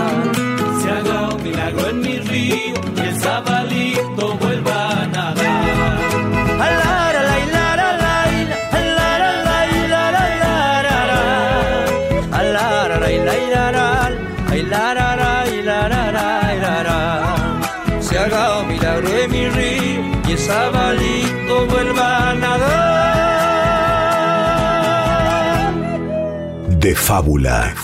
Se 0.83 0.91
haga 0.91 1.29
un 1.33 1.43
milagro 1.45 1.91
en 1.91 2.01
mi 2.01 2.19
río 2.19 2.75
y 2.97 3.01
el 3.01 3.21
sabalito 3.21 4.36
De 26.87 26.95
fábula. 26.95 27.75